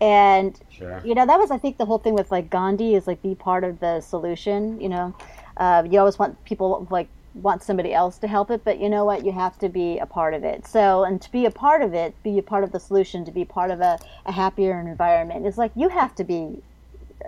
And 0.02 0.60
sure. 0.70 1.02
you 1.06 1.16
know, 1.16 1.26
that 1.26 1.40
was, 1.40 1.52
I 1.52 1.58
think, 1.58 1.78
the 1.78 1.86
whole 1.86 2.00
thing 2.00 2.14
with 2.14 2.32
like 2.32 2.50
Gandhi 2.50 2.96
is 2.96 3.08
like 3.08 3.22
be 3.22 3.36
part 3.36 3.64
of 3.64 3.80
the 3.80 4.02
solution. 4.02 4.80
You 4.80 4.90
know, 4.90 5.16
uh, 5.58 5.84
you 5.90 6.00
always 6.00 6.20
want 6.20 6.44
people 6.46 6.88
like 6.90 7.08
want 7.36 7.62
somebody 7.62 7.94
else 7.94 8.18
to 8.20 8.28
help 8.28 8.50
it, 8.50 8.64
but 8.64 8.80
you 8.80 8.90
know 8.90 9.04
what? 9.04 9.26
You 9.26 9.32
have 9.34 9.60
to 9.60 9.70
be 9.70 10.00
a 10.00 10.06
part 10.06 10.34
of 10.34 10.44
it. 10.44 10.66
So, 10.66 11.04
and 11.04 11.22
to 11.22 11.32
be 11.32 11.46
a 11.46 11.52
part 11.52 11.82
of 11.82 11.94
it, 11.94 12.16
be 12.24 12.40
a 12.40 12.44
part 12.44 12.64
of 12.64 12.72
the 12.72 12.80
solution, 12.80 13.26
to 13.26 13.32
be 13.32 13.46
part 13.46 13.72
of 13.72 13.82
a, 13.82 14.00
a 14.26 14.32
happier 14.32 14.80
environment, 14.80 15.46
it's 15.46 15.58
like 15.58 15.72
you 15.76 15.90
have 15.90 16.16
to 16.16 16.24
be 16.24 16.62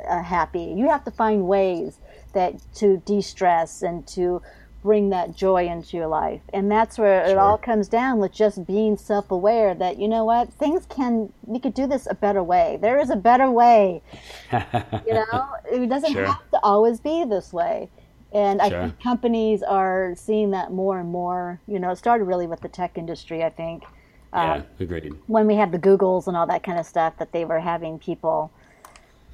uh, 0.07 0.23
happy. 0.23 0.73
You 0.75 0.89
have 0.89 1.03
to 1.05 1.11
find 1.11 1.47
ways 1.47 1.99
that 2.33 2.55
to 2.75 2.97
de 3.05 3.21
stress 3.21 3.81
and 3.81 4.07
to 4.07 4.41
bring 4.83 5.09
that 5.09 5.35
joy 5.35 5.67
into 5.67 5.97
your 5.97 6.07
life. 6.07 6.41
And 6.53 6.71
that's 6.71 6.97
where 6.97 7.25
sure. 7.25 7.31
it 7.31 7.37
all 7.37 7.57
comes 7.57 7.89
down 7.89 8.19
with 8.19 8.31
just 8.31 8.65
being 8.65 8.95
self 8.95 9.29
aware 9.31 9.73
that, 9.75 9.97
you 9.97 10.07
know 10.07 10.23
what, 10.23 10.53
things 10.53 10.85
can, 10.87 11.33
we 11.45 11.59
could 11.59 11.73
do 11.73 11.87
this 11.87 12.07
a 12.09 12.15
better 12.15 12.41
way. 12.41 12.77
There 12.81 12.99
is 12.99 13.09
a 13.09 13.15
better 13.15 13.51
way. 13.51 14.01
you 14.53 15.13
know, 15.13 15.49
it 15.69 15.89
doesn't 15.89 16.13
sure. 16.13 16.25
have 16.25 16.49
to 16.51 16.59
always 16.63 17.01
be 17.01 17.25
this 17.25 17.51
way. 17.51 17.89
And 18.37 18.61
sure. 18.61 18.67
I 18.67 18.69
think 18.69 18.99
companies 19.01 19.63
are 19.63 20.13
seeing 20.15 20.51
that 20.51 20.71
more 20.71 20.99
and 20.99 21.09
more. 21.09 21.59
You 21.67 21.79
know, 21.79 21.89
it 21.89 21.97
started 21.97 22.25
really 22.25 22.45
with 22.45 22.61
the 22.61 22.67
tech 22.69 22.95
industry, 22.95 23.43
I 23.43 23.49
think. 23.49 23.83
Yeah, 24.31 24.53
uh, 24.53 24.61
agreed. 24.79 25.13
When 25.25 25.47
we 25.47 25.55
had 25.55 25.71
the 25.71 25.79
Googles 25.79 26.27
and 26.27 26.37
all 26.37 26.45
that 26.45 26.61
kind 26.61 26.77
of 26.77 26.85
stuff, 26.85 27.17
that 27.17 27.31
they 27.31 27.45
were 27.45 27.59
having 27.59 27.97
people 27.97 28.51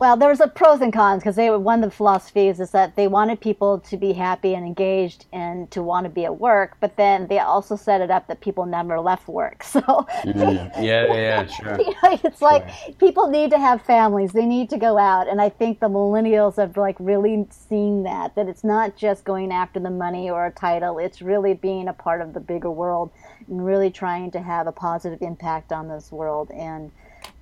well, 0.04 0.18
there 0.18 0.28
was 0.28 0.42
a 0.42 0.50
pros 0.50 0.82
and 0.82 0.92
cons 0.92 1.24
because 1.24 1.38
they 1.38 1.50
one 1.50 1.82
of 1.82 1.90
the 1.90 1.96
philosophies 1.96 2.60
is 2.60 2.72
that 2.72 2.98
they 2.98 3.08
wanted 3.08 3.40
people 3.40 3.80
to 3.80 3.96
be 3.96 4.12
happy 4.12 4.54
and 4.54 4.66
engaged 4.66 5.28
and 5.32 5.72
to 5.72 5.82
want 5.82 6.04
to 6.04 6.10
be 6.10 6.26
at 6.26 6.42
work, 6.42 6.76
but 6.82 6.98
then 6.98 7.26
they 7.28 7.40
also 7.40 7.78
set 7.78 8.02
it 8.02 8.12
up 8.12 8.28
that 8.28 8.42
people 8.42 8.66
never 8.66 9.00
left 9.00 9.30
work. 9.30 9.64
So 9.74 9.80
mm-hmm. 9.80 10.84
yeah, 10.84 11.06
yeah, 11.06 11.46
sure. 11.58 11.80
you 11.80 11.92
know, 11.92 12.20
it's 12.22 12.40
sure. 12.40 12.52
like 12.52 13.00
people 13.00 13.30
need 13.30 13.50
to 13.52 13.58
have 13.58 13.82
families; 13.82 14.34
they 14.34 14.46
need 14.46 14.70
to 14.72 14.78
go 14.78 14.98
out, 14.98 15.30
and 15.30 15.40
I 15.40 15.48
think 15.48 15.80
the 15.80 15.88
millennials 15.88 16.58
have 16.58 16.76
like 16.76 16.98
really 17.00 17.48
seen 17.50 18.04
that 18.04 18.36
that 18.36 18.50
it's 18.50 18.66
not 18.66 18.98
just 18.98 19.24
going 19.24 19.54
after 19.54 19.80
the 19.80 19.90
money 19.90 20.30
or 20.30 20.46
a 20.46 20.52
title; 20.52 21.00
it's 21.00 21.22
really 21.22 21.54
being 21.54 21.88
a 21.88 21.94
part 21.94 22.20
of 22.20 22.34
the 22.34 22.42
bigger 22.42 22.70
world 22.70 23.10
and 23.48 23.66
really 23.66 23.90
trying 23.90 24.32
to 24.32 24.42
have 24.42 24.68
a 24.68 24.74
positive 24.74 25.22
impact 25.22 25.72
on 25.72 25.88
this 25.88 26.12
world 26.12 26.52
and 26.52 26.92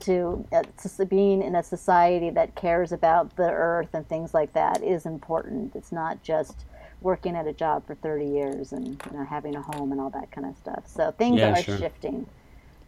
to, 0.02 0.46
uh, 0.52 0.64
to 0.64 1.06
being 1.06 1.42
in 1.42 1.56
a 1.56 1.64
society 1.64 2.30
that 2.32 2.56
cares 2.56 2.92
about 2.92 3.36
the 3.36 3.50
earth 3.50 3.90
and 3.94 4.08
things 4.08 4.34
like 4.34 4.54
that 4.54 4.84
is 4.84 5.06
important. 5.06 5.76
It's 5.76 5.92
not 5.92 6.22
just 6.24 6.66
working 7.02 7.36
at 7.36 7.48
a 7.48 7.54
job 7.54 7.86
for 7.88 7.96
30 7.96 8.26
years 8.26 8.74
and 8.74 9.02
you 9.12 9.18
know, 9.18 9.26
having 9.26 9.56
a 9.56 9.62
home 9.62 9.92
and 9.92 10.00
all 10.00 10.12
that 10.12 10.32
kind 10.32 10.48
of 10.48 10.56
stuff. 10.58 10.84
So 10.88 11.12
things 11.12 11.40
yeah, 11.40 11.54
are 11.54 11.64
sure. 11.64 11.78
shifting. 11.78 12.28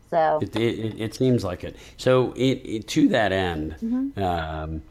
So 0.10 0.40
it, 0.42 0.56
it, 0.56 1.02
it, 1.02 1.16
seems 1.16 1.44
like 1.44 1.64
it. 1.64 1.76
So 1.98 2.34
it, 2.36 2.88
to 2.90 3.10
that 3.10 3.32
end, 3.32 3.76
mm-hmm. 3.84 4.22
um, 4.22 4.84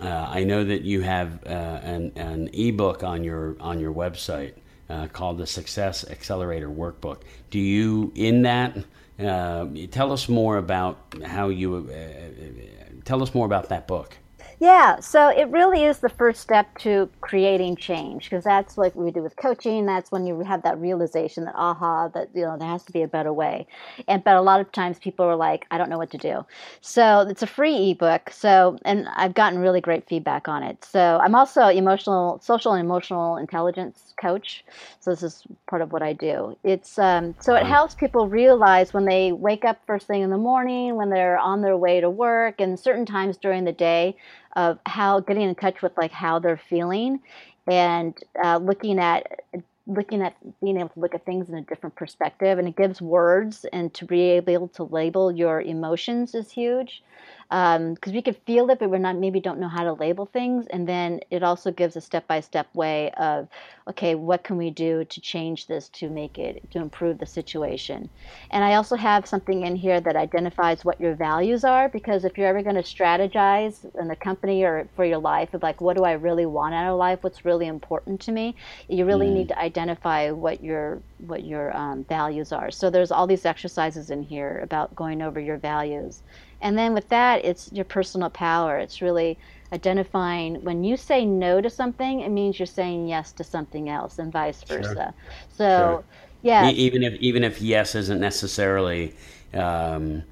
uh, 0.00 0.26
I 0.30 0.44
know 0.44 0.64
that 0.64 0.82
you 0.82 1.02
have 1.02 1.44
uh, 1.44 1.80
an, 1.82 2.12
an 2.16 2.48
ebook 2.54 3.04
on 3.04 3.22
your 3.22 3.56
on 3.60 3.78
your 3.78 3.92
website 3.92 4.54
uh, 4.88 5.08
called 5.08 5.36
the 5.36 5.46
Success 5.46 6.08
Accelerator 6.08 6.70
Workbook. 6.70 7.18
Do 7.50 7.58
you 7.58 8.10
in 8.14 8.42
that? 8.42 8.76
Uh, 9.20 9.66
tell 9.90 10.12
us 10.12 10.28
more 10.28 10.56
about 10.56 10.98
how 11.24 11.48
you. 11.48 11.88
Uh, 11.90 13.00
tell 13.04 13.22
us 13.22 13.34
more 13.34 13.46
about 13.46 13.68
that 13.68 13.86
book. 13.86 14.16
Yeah, 14.60 15.00
so 15.00 15.28
it 15.28 15.48
really 15.48 15.84
is 15.84 16.00
the 16.00 16.10
first 16.10 16.42
step 16.42 16.76
to 16.80 17.08
creating 17.22 17.76
change 17.76 18.24
because 18.24 18.44
that's 18.44 18.76
like 18.76 18.94
we 18.94 19.10
do 19.10 19.22
with 19.22 19.34
coaching. 19.36 19.86
That's 19.86 20.12
when 20.12 20.26
you 20.26 20.38
have 20.40 20.64
that 20.64 20.78
realization 20.78 21.46
that 21.46 21.54
aha, 21.56 22.08
that 22.08 22.28
you 22.34 22.42
know 22.42 22.58
there 22.58 22.68
has 22.68 22.84
to 22.84 22.92
be 22.92 23.00
a 23.00 23.08
better 23.08 23.32
way. 23.32 23.66
And 24.06 24.22
but 24.22 24.36
a 24.36 24.42
lot 24.42 24.60
of 24.60 24.70
times 24.70 24.98
people 24.98 25.24
are 25.24 25.34
like, 25.34 25.64
I 25.70 25.78
don't 25.78 25.88
know 25.88 25.96
what 25.96 26.10
to 26.10 26.18
do. 26.18 26.44
So 26.82 27.20
it's 27.20 27.40
a 27.42 27.46
free 27.46 27.92
ebook. 27.92 28.28
So 28.28 28.78
and 28.84 29.08
I've 29.16 29.32
gotten 29.32 29.60
really 29.60 29.80
great 29.80 30.06
feedback 30.06 30.46
on 30.46 30.62
it. 30.62 30.84
So 30.84 31.18
I'm 31.22 31.34
also 31.34 31.68
emotional, 31.68 32.38
social 32.42 32.74
and 32.74 32.84
emotional 32.84 33.38
intelligence 33.38 34.12
coach. 34.20 34.62
So 35.00 35.10
this 35.10 35.22
is 35.22 35.42
part 35.70 35.80
of 35.80 35.90
what 35.90 36.02
I 36.02 36.12
do. 36.12 36.54
It's 36.64 36.98
um, 36.98 37.34
so 37.40 37.54
it 37.54 37.64
helps 37.64 37.94
people 37.94 38.28
realize 38.28 38.92
when 38.92 39.06
they 39.06 39.32
wake 39.32 39.64
up 39.64 39.80
first 39.86 40.06
thing 40.06 40.20
in 40.20 40.28
the 40.28 40.36
morning, 40.36 40.96
when 40.96 41.08
they're 41.08 41.38
on 41.38 41.62
their 41.62 41.78
way 41.78 42.02
to 42.02 42.10
work, 42.10 42.60
and 42.60 42.78
certain 42.78 43.06
times 43.06 43.38
during 43.38 43.64
the 43.64 43.72
day 43.72 44.16
of 44.56 44.78
how 44.86 45.20
getting 45.20 45.48
in 45.48 45.54
touch 45.54 45.82
with 45.82 45.96
like 45.96 46.12
how 46.12 46.38
they're 46.38 46.60
feeling 46.68 47.20
and 47.66 48.18
uh, 48.42 48.56
looking 48.58 48.98
at 48.98 49.40
looking 49.86 50.22
at 50.22 50.36
being 50.60 50.78
able 50.78 50.88
to 50.90 51.00
look 51.00 51.14
at 51.14 51.24
things 51.24 51.48
in 51.48 51.56
a 51.56 51.62
different 51.62 51.96
perspective. 51.96 52.58
And 52.58 52.68
it 52.68 52.76
gives 52.76 53.02
words 53.02 53.64
and 53.72 53.92
to 53.94 54.04
be 54.04 54.22
able 54.22 54.68
to 54.68 54.84
label 54.84 55.32
your 55.32 55.60
emotions 55.60 56.34
is 56.34 56.50
huge 56.50 57.02
because 57.50 57.76
um, 57.78 58.14
we 58.14 58.22
can 58.22 58.34
feel 58.46 58.70
it, 58.70 58.78
but 58.78 58.90
we're 58.90 58.98
not 58.98 59.16
maybe 59.16 59.40
don't 59.40 59.58
know 59.58 59.68
how 59.68 59.82
to 59.82 59.92
label 59.94 60.24
things. 60.24 60.68
And 60.68 60.88
then 60.88 61.18
it 61.30 61.42
also 61.42 61.72
gives 61.72 61.96
a 61.96 62.00
step 62.00 62.28
by 62.28 62.38
step 62.38 62.72
way 62.76 63.10
of, 63.18 63.48
okay, 63.88 64.14
what 64.14 64.44
can 64.44 64.56
we 64.56 64.70
do 64.70 65.04
to 65.04 65.20
change 65.20 65.66
this 65.66 65.88
to 65.88 66.08
make 66.08 66.38
it 66.38 66.70
to 66.70 66.78
improve 66.78 67.18
the 67.18 67.26
situation? 67.26 68.08
And 68.52 68.62
I 68.62 68.74
also 68.74 68.94
have 68.94 69.26
something 69.26 69.62
in 69.62 69.74
here 69.74 70.00
that 70.00 70.14
identifies 70.14 70.84
what 70.84 71.00
your 71.00 71.16
values 71.16 71.64
are 71.64 71.88
because 71.88 72.24
if 72.24 72.38
you're 72.38 72.46
ever 72.46 72.62
going 72.62 72.76
to 72.76 72.82
strategize 72.82 73.84
in 73.98 74.06
the 74.06 74.14
company 74.14 74.62
or 74.62 74.86
for 74.94 75.04
your 75.04 75.18
life 75.18 75.52
of 75.52 75.64
like, 75.64 75.80
what 75.80 75.96
do 75.96 76.04
I 76.04 76.12
really 76.12 76.46
want 76.46 76.74
out 76.74 76.92
of 76.92 76.98
life? 76.98 77.18
What's 77.22 77.44
really 77.44 77.66
important 77.66 78.20
to 78.20 78.32
me? 78.32 78.54
You 78.88 79.04
really 79.06 79.26
mm. 79.26 79.34
need 79.34 79.48
to 79.48 79.58
identify 79.58 80.30
what 80.30 80.62
your 80.62 81.02
what 81.26 81.44
your 81.44 81.76
um, 81.76 82.04
values 82.04 82.52
are. 82.52 82.70
So 82.70 82.88
there's 82.90 83.10
all 83.10 83.26
these 83.26 83.44
exercises 83.44 84.08
in 84.10 84.22
here 84.22 84.60
about 84.62 84.94
going 84.94 85.20
over 85.20 85.38
your 85.40 85.58
values. 85.58 86.22
And 86.60 86.76
then 86.76 86.94
with 86.94 87.08
that, 87.08 87.44
it's 87.44 87.72
your 87.72 87.84
personal 87.84 88.30
power. 88.30 88.78
It's 88.78 89.00
really 89.00 89.38
identifying 89.72 90.62
when 90.64 90.84
you 90.84 90.96
say 90.96 91.24
no 91.24 91.60
to 91.60 91.70
something, 91.70 92.20
it 92.20 92.30
means 92.30 92.58
you're 92.58 92.66
saying 92.66 93.08
yes 93.08 93.32
to 93.32 93.44
something 93.44 93.88
else, 93.88 94.18
and 94.18 94.32
vice 94.32 94.62
versa. 94.64 94.94
Sure. 94.94 95.14
So, 95.50 95.64
sure. 95.66 96.04
yeah. 96.42 96.70
Even 96.70 97.02
if 97.02 97.14
even 97.20 97.44
if 97.44 97.62
yes 97.62 97.94
isn't 97.94 98.20
necessarily 98.20 99.14
um, 99.54 100.22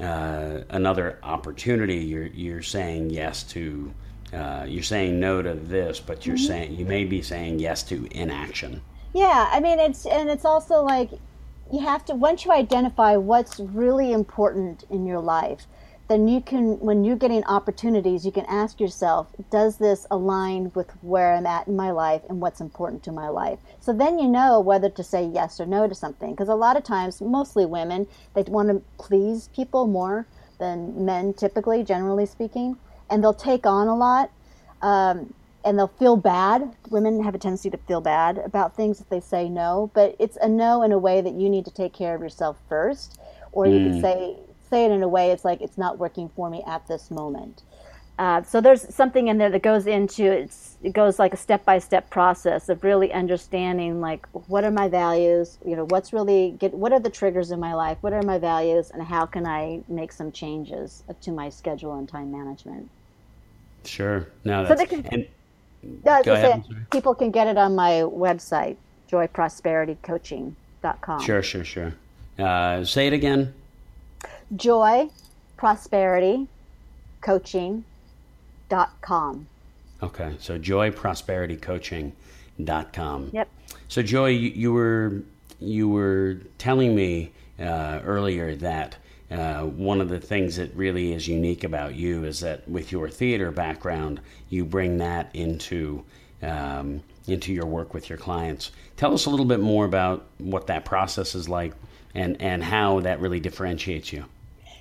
uh, 0.00 0.60
another 0.70 1.18
opportunity, 1.22 1.96
you're 1.96 2.26
you're 2.26 2.62
saying 2.62 3.10
yes 3.10 3.42
to. 3.44 3.92
Uh, 4.32 4.64
you're 4.64 4.80
saying 4.80 5.18
no 5.18 5.42
to 5.42 5.54
this, 5.54 5.98
but 5.98 6.24
you're 6.24 6.36
mm-hmm. 6.36 6.46
saying 6.46 6.74
you 6.76 6.84
may 6.86 7.02
be 7.02 7.20
saying 7.20 7.58
yes 7.58 7.82
to 7.82 8.06
inaction. 8.12 8.80
Yeah, 9.12 9.48
I 9.50 9.58
mean 9.58 9.80
it's 9.80 10.06
and 10.06 10.30
it's 10.30 10.44
also 10.44 10.84
like 10.84 11.10
you 11.72 11.80
have 11.80 12.04
to 12.04 12.14
once 12.14 12.44
you 12.44 12.52
identify 12.52 13.16
what's 13.16 13.60
really 13.60 14.12
important 14.12 14.84
in 14.90 15.06
your 15.06 15.20
life 15.20 15.66
then 16.08 16.26
you 16.26 16.40
can 16.40 16.78
when 16.80 17.04
you're 17.04 17.16
getting 17.16 17.44
opportunities 17.44 18.26
you 18.26 18.32
can 18.32 18.44
ask 18.46 18.80
yourself 18.80 19.28
does 19.50 19.76
this 19.78 20.06
align 20.10 20.72
with 20.74 20.90
where 21.02 21.34
i'm 21.34 21.46
at 21.46 21.68
in 21.68 21.76
my 21.76 21.90
life 21.90 22.22
and 22.28 22.40
what's 22.40 22.60
important 22.60 23.02
to 23.04 23.12
my 23.12 23.28
life? 23.28 23.58
So 23.80 23.92
then 23.92 24.18
you 24.18 24.28
know 24.28 24.60
whether 24.60 24.90
to 24.90 25.02
say 25.04 25.24
yes 25.24 25.60
or 25.60 25.66
no 25.66 25.86
to 25.88 25.94
something 25.94 26.32
because 26.32 26.48
a 26.48 26.54
lot 26.54 26.76
of 26.76 26.82
times 26.82 27.20
mostly 27.20 27.66
women 27.66 28.06
they 28.34 28.42
want 28.42 28.68
to 28.68 28.82
please 28.98 29.48
people 29.54 29.86
more 29.86 30.26
than 30.58 31.04
men 31.04 31.32
typically 31.32 31.82
generally 31.84 32.26
speaking 32.26 32.76
and 33.08 33.22
they'll 33.22 33.34
take 33.34 33.66
on 33.66 33.88
a 33.88 33.96
lot. 33.96 34.30
Um, 34.82 35.34
and 35.64 35.78
they'll 35.78 35.88
feel 35.88 36.16
bad. 36.16 36.74
Women 36.90 37.22
have 37.22 37.34
a 37.34 37.38
tendency 37.38 37.70
to 37.70 37.76
feel 37.76 38.00
bad 38.00 38.38
about 38.38 38.76
things 38.76 39.00
if 39.00 39.08
they 39.08 39.20
say 39.20 39.48
no, 39.48 39.90
but 39.94 40.16
it's 40.18 40.36
a 40.40 40.48
no 40.48 40.82
in 40.82 40.92
a 40.92 40.98
way 40.98 41.20
that 41.20 41.34
you 41.34 41.48
need 41.48 41.64
to 41.66 41.70
take 41.70 41.92
care 41.92 42.14
of 42.14 42.20
yourself 42.20 42.56
first, 42.68 43.20
or 43.52 43.66
you 43.66 43.78
mm. 43.78 43.90
can 43.90 44.00
say 44.00 44.36
say 44.70 44.84
it 44.84 44.92
in 44.92 45.02
a 45.02 45.08
way 45.08 45.32
it's 45.32 45.44
like 45.44 45.60
it's 45.60 45.76
not 45.76 45.98
working 45.98 46.28
for 46.36 46.48
me 46.48 46.62
at 46.66 46.86
this 46.86 47.10
moment. 47.10 47.62
Uh, 48.20 48.42
so 48.42 48.60
there's 48.60 48.94
something 48.94 49.28
in 49.28 49.38
there 49.38 49.48
that 49.48 49.62
goes 49.62 49.86
into 49.86 50.30
it's, 50.30 50.76
it 50.82 50.92
goes 50.92 51.18
like 51.18 51.32
a 51.32 51.38
step 51.38 51.64
by 51.64 51.78
step 51.78 52.10
process 52.10 52.68
of 52.68 52.84
really 52.84 53.10
understanding 53.14 53.98
like 53.98 54.26
what 54.46 54.62
are 54.62 54.70
my 54.70 54.88
values 54.88 55.56
you 55.64 55.74
know 55.74 55.86
what's 55.86 56.12
really 56.12 56.54
get 56.58 56.74
what 56.74 56.92
are 56.92 57.00
the 57.00 57.08
triggers 57.08 57.50
in 57.50 57.58
my 57.58 57.72
life 57.72 57.96
what 58.02 58.12
are 58.12 58.20
my 58.20 58.36
values 58.36 58.90
and 58.90 59.02
how 59.02 59.24
can 59.24 59.46
i 59.46 59.80
make 59.88 60.12
some 60.12 60.30
changes 60.30 61.02
to 61.22 61.32
my 61.32 61.48
schedule 61.48 61.98
and 61.98 62.10
time 62.10 62.30
management 62.30 62.90
sure 63.86 64.28
no 64.44 64.66
that's, 64.66 64.82
so 64.82 64.86
can, 64.86 65.06
and, 65.06 65.26
Go 66.04 66.34
ahead. 66.34 66.64
people 66.90 67.14
can 67.14 67.30
get 67.30 67.46
it 67.46 67.56
on 67.56 67.74
my 67.74 68.02
website, 68.02 68.76
joyprosperitycoaching.com. 69.10 71.22
Sure, 71.22 71.42
sure, 71.42 71.64
sure. 71.64 71.94
Uh, 72.38 72.84
say 72.84 73.06
it 73.06 73.12
again. 73.12 73.52
Joy 74.56 75.08
Prosperity 75.56 76.48
Coaching.com. 77.20 77.84
Okay, 80.02 80.34
so 80.38 80.58
joyprosperitycoaching.com. 80.58 83.30
Yep. 83.32 83.48
So 83.88 84.02
Joy, 84.02 84.28
you, 84.28 84.48
you 84.50 84.72
were 84.72 85.22
you 85.60 85.90
were 85.90 86.38
telling 86.56 86.94
me 86.94 87.32
uh, 87.58 88.00
earlier 88.04 88.56
that 88.56 88.96
uh, 89.30 89.62
one 89.62 90.00
of 90.00 90.08
the 90.08 90.20
things 90.20 90.56
that 90.56 90.74
really 90.74 91.12
is 91.12 91.28
unique 91.28 91.62
about 91.64 91.94
you 91.94 92.24
is 92.24 92.40
that 92.40 92.68
with 92.68 92.90
your 92.90 93.08
theater 93.08 93.50
background, 93.50 94.20
you 94.48 94.64
bring 94.64 94.98
that 94.98 95.30
into 95.34 96.04
um, 96.42 97.02
into 97.26 97.52
your 97.52 97.66
work 97.66 97.94
with 97.94 98.08
your 98.08 98.18
clients. 98.18 98.72
Tell 98.96 99.12
us 99.14 99.26
a 99.26 99.30
little 99.30 99.46
bit 99.46 99.60
more 99.60 99.84
about 99.84 100.26
what 100.38 100.66
that 100.68 100.84
process 100.84 101.34
is 101.34 101.48
like 101.48 101.74
and, 102.14 102.40
and 102.40 102.64
how 102.64 103.00
that 103.00 103.20
really 103.20 103.40
differentiates 103.40 104.12
you. 104.12 104.24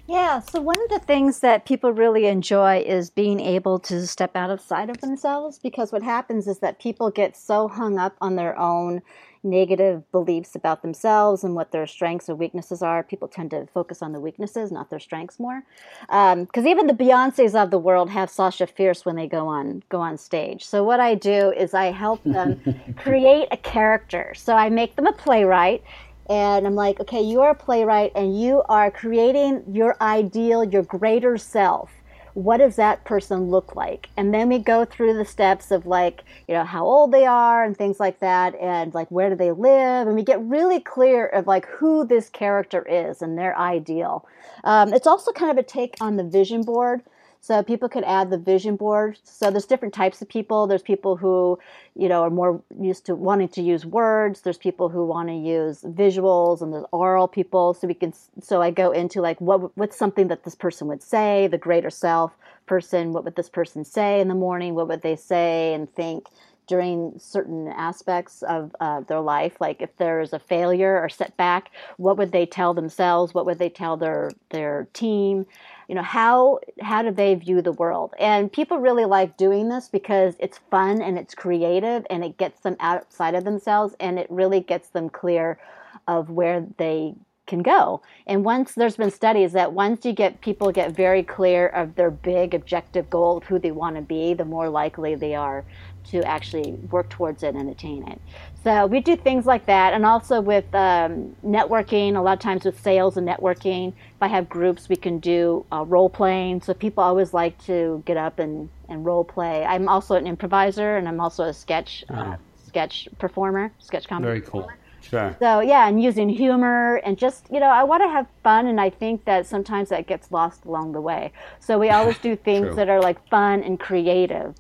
Yeah, 0.08 0.40
so 0.40 0.60
one 0.60 0.82
of 0.82 0.90
the 0.90 1.06
things 1.06 1.42
that 1.42 1.66
people 1.66 1.92
really 1.92 2.26
enjoy 2.26 2.80
is 2.80 3.12
being 3.12 3.40
able 3.40 3.78
to 3.82 4.08
step 4.08 4.36
outside 4.36 4.90
of 4.90 5.02
themselves 5.02 5.60
because 5.60 5.92
what 5.92 6.02
happens 6.02 6.48
is 6.48 6.60
that 6.60 6.80
people 6.80 7.12
get 7.12 7.38
so 7.38 7.68
hung 7.68 8.00
up 8.00 8.16
on 8.20 8.36
their 8.36 8.58
own 8.58 9.04
negative 9.44 10.10
beliefs 10.12 10.56
about 10.56 10.82
themselves 10.82 11.44
and 11.44 11.56
what 11.56 11.72
their 11.72 11.88
strengths 11.88 12.30
or 12.30 12.36
weaknesses 12.36 12.82
are. 12.82 13.04
People 13.04 13.28
tend 13.28 13.52
to 13.52 13.68
focus 13.68 14.02
on 14.02 14.12
the 14.12 14.20
weaknesses, 14.20 14.72
not 14.72 14.90
their 14.90 15.00
strengths 15.00 15.40
more. 15.40 15.64
Because 16.08 16.66
um, 16.66 16.68
even 16.68 16.88
the 16.88 16.94
Beyonces 16.94 17.56
of 17.56 17.72
the 17.72 17.78
world 17.78 18.10
have 18.10 18.30
Sasha 18.30 18.68
Fierce 18.68 19.06
when 19.06 19.16
they 19.16 19.28
go 19.28 19.48
on 19.48 19.84
go 19.90 20.00
on 20.00 20.18
stage. 20.18 20.66
So 20.66 20.84
what 20.84 21.00
I 21.00 21.16
do 21.16 21.52
is 21.52 21.74
I 21.74 21.92
help 21.92 22.24
them 22.24 22.60
create 22.98 23.48
a 23.52 23.58
character. 23.58 24.34
So 24.36 24.56
I 24.56 24.70
make 24.70 24.96
them 24.96 25.08
a 25.08 25.14
playwright 25.14 25.84
and 26.30 26.68
I'm 26.68 26.76
like, 26.76 27.00
okay, 27.00 27.22
you 27.22 27.42
are 27.42 27.52
a 27.52 27.56
playwright 27.56 28.12
and 28.16 28.40
you 28.40 28.62
are 28.70 28.92
creating 28.92 29.64
your 29.72 29.96
ideal, 30.00 30.64
your 30.64 30.84
greater 30.84 31.38
self 31.38 31.92
what 32.34 32.58
does 32.58 32.76
that 32.76 33.04
person 33.06 33.50
look 33.50 33.76
like? 33.76 34.10
And 34.18 34.34
then 34.34 34.50
we 34.50 34.60
go 34.60 34.86
through 34.86 35.16
the 35.18 35.26
steps 35.26 35.72
of 35.72 35.86
like, 35.86 36.24
you 36.48 36.54
know, 36.54 36.64
how 36.64 36.86
old 36.86 37.12
they 37.12 37.26
are 37.26 37.64
and 37.64 37.76
things 37.76 38.00
like 38.00 38.20
that, 38.20 38.56
and 38.56 38.94
like 38.94 39.10
where 39.10 39.30
do 39.30 39.36
they 39.36 39.52
live, 39.52 40.08
and 40.08 40.16
we 40.16 40.24
get 40.24 40.42
really 40.42 40.80
clear 40.80 41.26
of 41.28 41.48
like 41.48 41.66
who 41.68 42.06
this 42.06 42.30
character 42.30 42.86
is 42.88 43.22
and 43.22 43.38
their 43.38 43.58
ideal. 43.58 44.28
Um, 44.64 44.94
it's 44.94 45.08
also 45.08 45.32
kind 45.32 45.52
of 45.52 45.58
a 45.58 45.64
take 45.64 45.96
on 46.02 46.18
the 46.18 46.24
vision 46.24 46.64
board. 46.64 47.02
So 47.42 47.64
people 47.64 47.88
could 47.90 48.04
add 48.04 48.30
the 48.30 48.38
vision 48.38 48.76
board. 48.76 49.18
So 49.24 49.50
there's 49.50 49.66
different 49.66 49.94
types 49.94 50.22
of 50.22 50.28
people. 50.28 50.68
There's 50.68 50.82
people 50.82 51.16
who, 51.16 51.58
you 51.96 52.10
know, 52.10 52.22
are 52.24 52.30
more 52.30 52.62
used 52.80 53.06
to 53.06 53.16
wanting 53.16 53.48
to 53.50 53.62
use 53.62 53.86
words. 53.86 54.42
There's 54.42 54.58
people 54.58 54.90
who 54.90 55.06
want 55.06 55.30
to 55.30 55.36
use 55.36 55.82
visuals, 55.82 56.62
and 56.62 56.74
there's 56.74 56.86
oral 56.92 57.28
people. 57.28 57.74
So 57.74 57.88
we 57.88 57.94
can. 57.94 58.14
So 58.42 58.62
I 58.62 58.72
go 58.72 58.92
into 58.92 59.22
like 59.22 59.40
what 59.40 59.76
what's 59.78 59.98
something 59.98 60.28
that 60.28 60.44
this 60.44 60.56
person 60.56 60.88
would 60.88 61.02
say, 61.02 61.48
the 61.48 61.58
greater 61.58 61.90
self 61.90 62.34
person. 62.66 63.14
What 63.14 63.24
would 63.24 63.36
this 63.36 63.50
person 63.50 63.86
say 63.86 64.20
in 64.20 64.28
the 64.28 64.36
morning? 64.36 64.76
What 64.76 64.88
would 64.90 65.02
they 65.02 65.16
say 65.16 65.74
and 65.74 65.92
think? 65.96 66.28
During 66.70 67.14
certain 67.20 67.68
aspects 67.68 68.44
of 68.44 68.74
uh, 68.80 69.02
their 69.02 69.20
life 69.20 69.58
like 69.60 69.82
if 69.82 69.96
there's 69.98 70.34
a 70.34 70.40
failure 70.40 70.98
or 71.02 71.10
setback 71.10 71.72
what 71.98 72.18
would 72.18 72.32
they 72.32 72.46
tell 72.46 72.74
themselves? 72.74 73.34
What 73.34 73.46
would 73.46 73.60
they 73.60 73.70
tell 73.70 73.98
their 73.98 74.32
their 74.50 74.88
team? 74.94 75.46
You 75.88 75.96
know 75.96 76.04
how 76.04 76.60
how 76.82 77.02
do 77.02 77.12
they 77.12 77.36
view 77.36 77.62
the 77.62 77.72
world? 77.72 78.14
And 78.20 78.52
people 78.52 78.80
really 78.80 79.06
like 79.06 79.38
doing 79.38 79.70
this 79.70 79.90
because 79.90 80.36
it's 80.40 80.60
fun 80.72 81.02
and 81.02 81.18
it's 81.18 81.36
creative 81.36 82.06
and 82.10 82.24
it 82.24 82.38
gets 82.38 82.62
them 82.62 82.78
outside 82.80 83.36
of 83.36 83.44
themselves 83.44 83.96
and 84.00 84.20
it 84.20 84.28
really 84.30 84.62
gets 84.62 84.90
them 84.90 85.10
clear 85.10 85.60
of 86.08 86.30
where 86.30 86.66
they 86.78 87.16
can 87.50 87.62
go 87.62 88.02
and 88.28 88.46
once 88.46 88.76
there's 88.76 88.96
been 88.96 89.12
studies 89.12 89.52
that 89.52 89.74
once 89.74 90.06
you 90.06 90.14
get 90.14 90.40
people 90.42 90.72
get 90.72 90.96
very 90.96 91.24
clear 91.24 91.68
of 91.68 91.96
their 91.96 92.12
big 92.12 92.54
objective 92.54 93.10
goal 93.10 93.38
of 93.38 93.44
who 93.44 93.60
they 93.60 93.72
want 93.72 93.96
to 93.96 94.02
be 94.02 94.34
the 94.34 94.46
more 94.46 94.70
likely 94.70 95.16
they 95.16 95.36
are 95.36 95.66
to 96.10 96.24
actually 96.24 96.72
work 96.92 97.10
towards 97.10 97.44
it 97.44 97.56
and 97.56 97.70
attain 97.70 98.08
it. 98.08 98.20
So 98.64 98.88
we 98.88 99.00
do 99.00 99.16
things 99.16 99.46
like 99.46 99.66
that, 99.68 99.94
and 99.94 100.06
also 100.06 100.42
with 100.42 100.66
um, 100.74 101.36
networking. 101.46 102.16
A 102.16 102.22
lot 102.22 102.34
of 102.34 102.40
times 102.40 102.66
with 102.66 102.80
sales 102.80 103.18
and 103.18 103.28
networking, 103.28 103.90
if 103.90 104.22
I 104.22 104.28
have 104.28 104.50
groups, 104.50 104.90
we 104.90 104.96
can 104.96 105.20
do 105.20 105.66
uh, 105.72 105.86
role 105.86 106.10
playing. 106.10 106.62
So 106.62 106.74
people 106.74 107.04
always 107.04 107.34
like 107.34 107.64
to 107.66 108.04
get 108.06 108.18
up 108.18 108.40
and, 108.40 108.70
and 108.90 109.06
role 109.06 109.24
play. 109.24 109.64
I'm 109.64 109.88
also 109.88 110.16
an 110.16 110.28
improviser, 110.28 110.98
and 110.98 111.08
I'm 111.08 111.20
also 111.20 111.44
a 111.46 111.54
sketch 111.54 112.04
uh, 112.10 112.36
sketch 112.66 113.08
performer, 113.18 113.72
sketch 113.80 114.08
comedy. 114.08 114.28
Very 114.28 114.42
cool. 114.42 114.70
Sure. 115.10 115.36
So 115.40 115.60
yeah, 115.62 115.88
and 115.88 116.02
using 116.02 116.30
humor 116.30 116.98
and 116.98 117.18
just 117.18 117.48
you 117.52 117.60
know, 117.60 117.68
I 117.68 117.84
want 117.84 118.04
to 118.04 118.10
have 118.10 118.28
fun, 118.44 118.68
and 118.68 118.80
I 118.80 118.90
think 118.90 119.26
that 119.26 119.46
sometimes 119.46 119.90
that 119.90 120.08
gets 120.08 120.32
lost 120.32 120.66
along 120.66 120.92
the 120.92 121.02
way. 121.02 121.32
So 121.60 121.80
we 121.80 121.90
always 121.90 122.18
do 122.30 122.36
things 122.36 122.76
that 122.76 122.90
are 122.90 123.02
like 123.02 123.28
fun 123.30 123.64
and 123.64 123.80
creative 123.80 124.56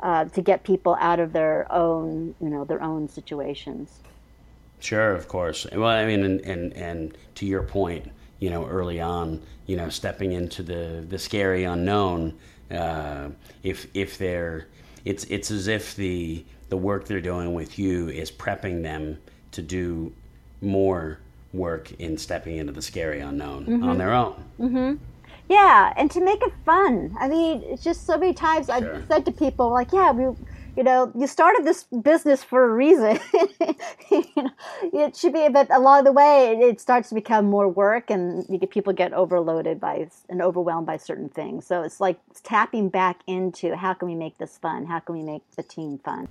uh, 0.00 0.24
to 0.26 0.42
get 0.42 0.64
people 0.64 0.96
out 1.00 1.20
of 1.20 1.32
their 1.32 1.70
own 1.70 2.34
you 2.40 2.48
know 2.48 2.64
their 2.64 2.82
own 2.82 3.08
situations. 3.08 4.00
Sure, 4.82 5.14
of 5.14 5.28
course. 5.28 5.64
Well, 5.72 5.86
I 5.86 6.04
mean, 6.04 6.24
and, 6.24 6.40
and, 6.40 6.72
and 6.72 7.16
to 7.36 7.46
your 7.46 7.62
point, 7.62 8.10
you 8.40 8.50
know, 8.50 8.66
early 8.66 9.00
on, 9.00 9.40
you 9.66 9.76
know, 9.76 9.88
stepping 9.88 10.32
into 10.32 10.64
the, 10.64 11.06
the 11.08 11.18
scary 11.20 11.62
unknown, 11.62 12.36
uh, 12.68 13.28
if, 13.62 13.86
if 13.94 14.18
they're, 14.18 14.66
it's, 15.04 15.22
it's 15.24 15.52
as 15.52 15.68
if 15.68 15.94
the, 15.94 16.44
the 16.68 16.76
work 16.76 17.06
they're 17.06 17.20
doing 17.20 17.54
with 17.54 17.78
you 17.78 18.08
is 18.08 18.32
prepping 18.32 18.82
them 18.82 19.18
to 19.52 19.62
do 19.62 20.12
more 20.60 21.18
work 21.52 21.92
in 22.00 22.16
stepping 22.16 22.56
into 22.56 22.72
the 22.72 22.82
scary 22.82 23.20
unknown 23.20 23.66
mm-hmm. 23.66 23.88
on 23.88 23.98
their 23.98 24.12
own. 24.12 24.44
Mm-hmm. 24.58 24.94
Yeah, 25.48 25.92
and 25.96 26.10
to 26.12 26.24
make 26.24 26.42
it 26.42 26.52
fun. 26.64 27.14
I 27.18 27.28
mean, 27.28 27.62
it's 27.66 27.84
just 27.84 28.06
so 28.06 28.16
many 28.16 28.32
times 28.32 28.66
Sure. 28.66 28.76
I've 28.76 29.06
said 29.08 29.26
to 29.26 29.32
people 29.32 29.70
like, 29.70 29.92
yeah, 29.92 30.12
we. 30.12 30.34
You 30.74 30.82
know, 30.82 31.12
you 31.14 31.26
started 31.26 31.66
this 31.66 31.84
business 32.02 32.42
for 32.42 32.64
a 32.64 32.68
reason. 32.72 33.18
you 34.10 34.24
know, 34.36 34.50
it 34.90 35.14
should 35.14 35.34
be, 35.34 35.46
but 35.50 35.70
along 35.70 36.04
the 36.04 36.12
way, 36.12 36.48
it, 36.48 36.60
it 36.60 36.80
starts 36.80 37.10
to 37.10 37.14
become 37.14 37.44
more 37.44 37.68
work, 37.68 38.08
and 38.10 38.46
you 38.48 38.56
get, 38.56 38.70
people 38.70 38.94
get 38.94 39.12
overloaded 39.12 39.78
by 39.78 40.08
and 40.30 40.40
overwhelmed 40.40 40.86
by 40.86 40.96
certain 40.96 41.28
things. 41.28 41.66
So 41.66 41.82
it's 41.82 42.00
like 42.00 42.18
tapping 42.42 42.88
back 42.88 43.20
into 43.26 43.76
how 43.76 43.92
can 43.92 44.08
we 44.08 44.14
make 44.14 44.38
this 44.38 44.56
fun? 44.56 44.86
How 44.86 44.98
can 44.98 45.14
we 45.14 45.22
make 45.22 45.42
the 45.56 45.62
team 45.62 45.98
fun? 46.02 46.26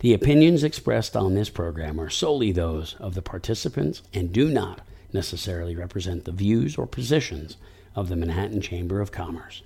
The 0.00 0.14
opinions 0.14 0.64
expressed 0.64 1.16
on 1.16 1.34
this 1.34 1.48
program 1.48 2.00
are 2.00 2.10
solely 2.10 2.50
those 2.52 2.94
of 2.98 3.14
the 3.14 3.22
participants 3.22 4.02
and 4.12 4.32
do 4.32 4.48
not 4.50 4.80
necessarily 5.12 5.76
represent 5.76 6.24
the 6.24 6.32
views 6.32 6.76
or 6.76 6.86
positions 6.86 7.56
of 7.94 8.08
the 8.08 8.16
Manhattan 8.16 8.60
Chamber 8.60 9.00
of 9.00 9.12
Commerce. 9.12 9.62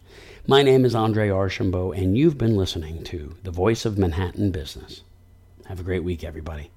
My 0.47 0.63
name 0.63 0.85
is 0.85 0.95
Andre 0.95 1.29
Archambault, 1.29 1.93
and 1.93 2.17
you've 2.17 2.39
been 2.39 2.57
listening 2.57 3.03
to 3.05 3.37
The 3.43 3.51
Voice 3.51 3.85
of 3.85 3.99
Manhattan 3.99 4.51
Business. 4.51 5.03
Have 5.67 5.81
a 5.81 5.85
great 5.85 6.05
week, 6.05 6.25
everybody. 6.25 6.71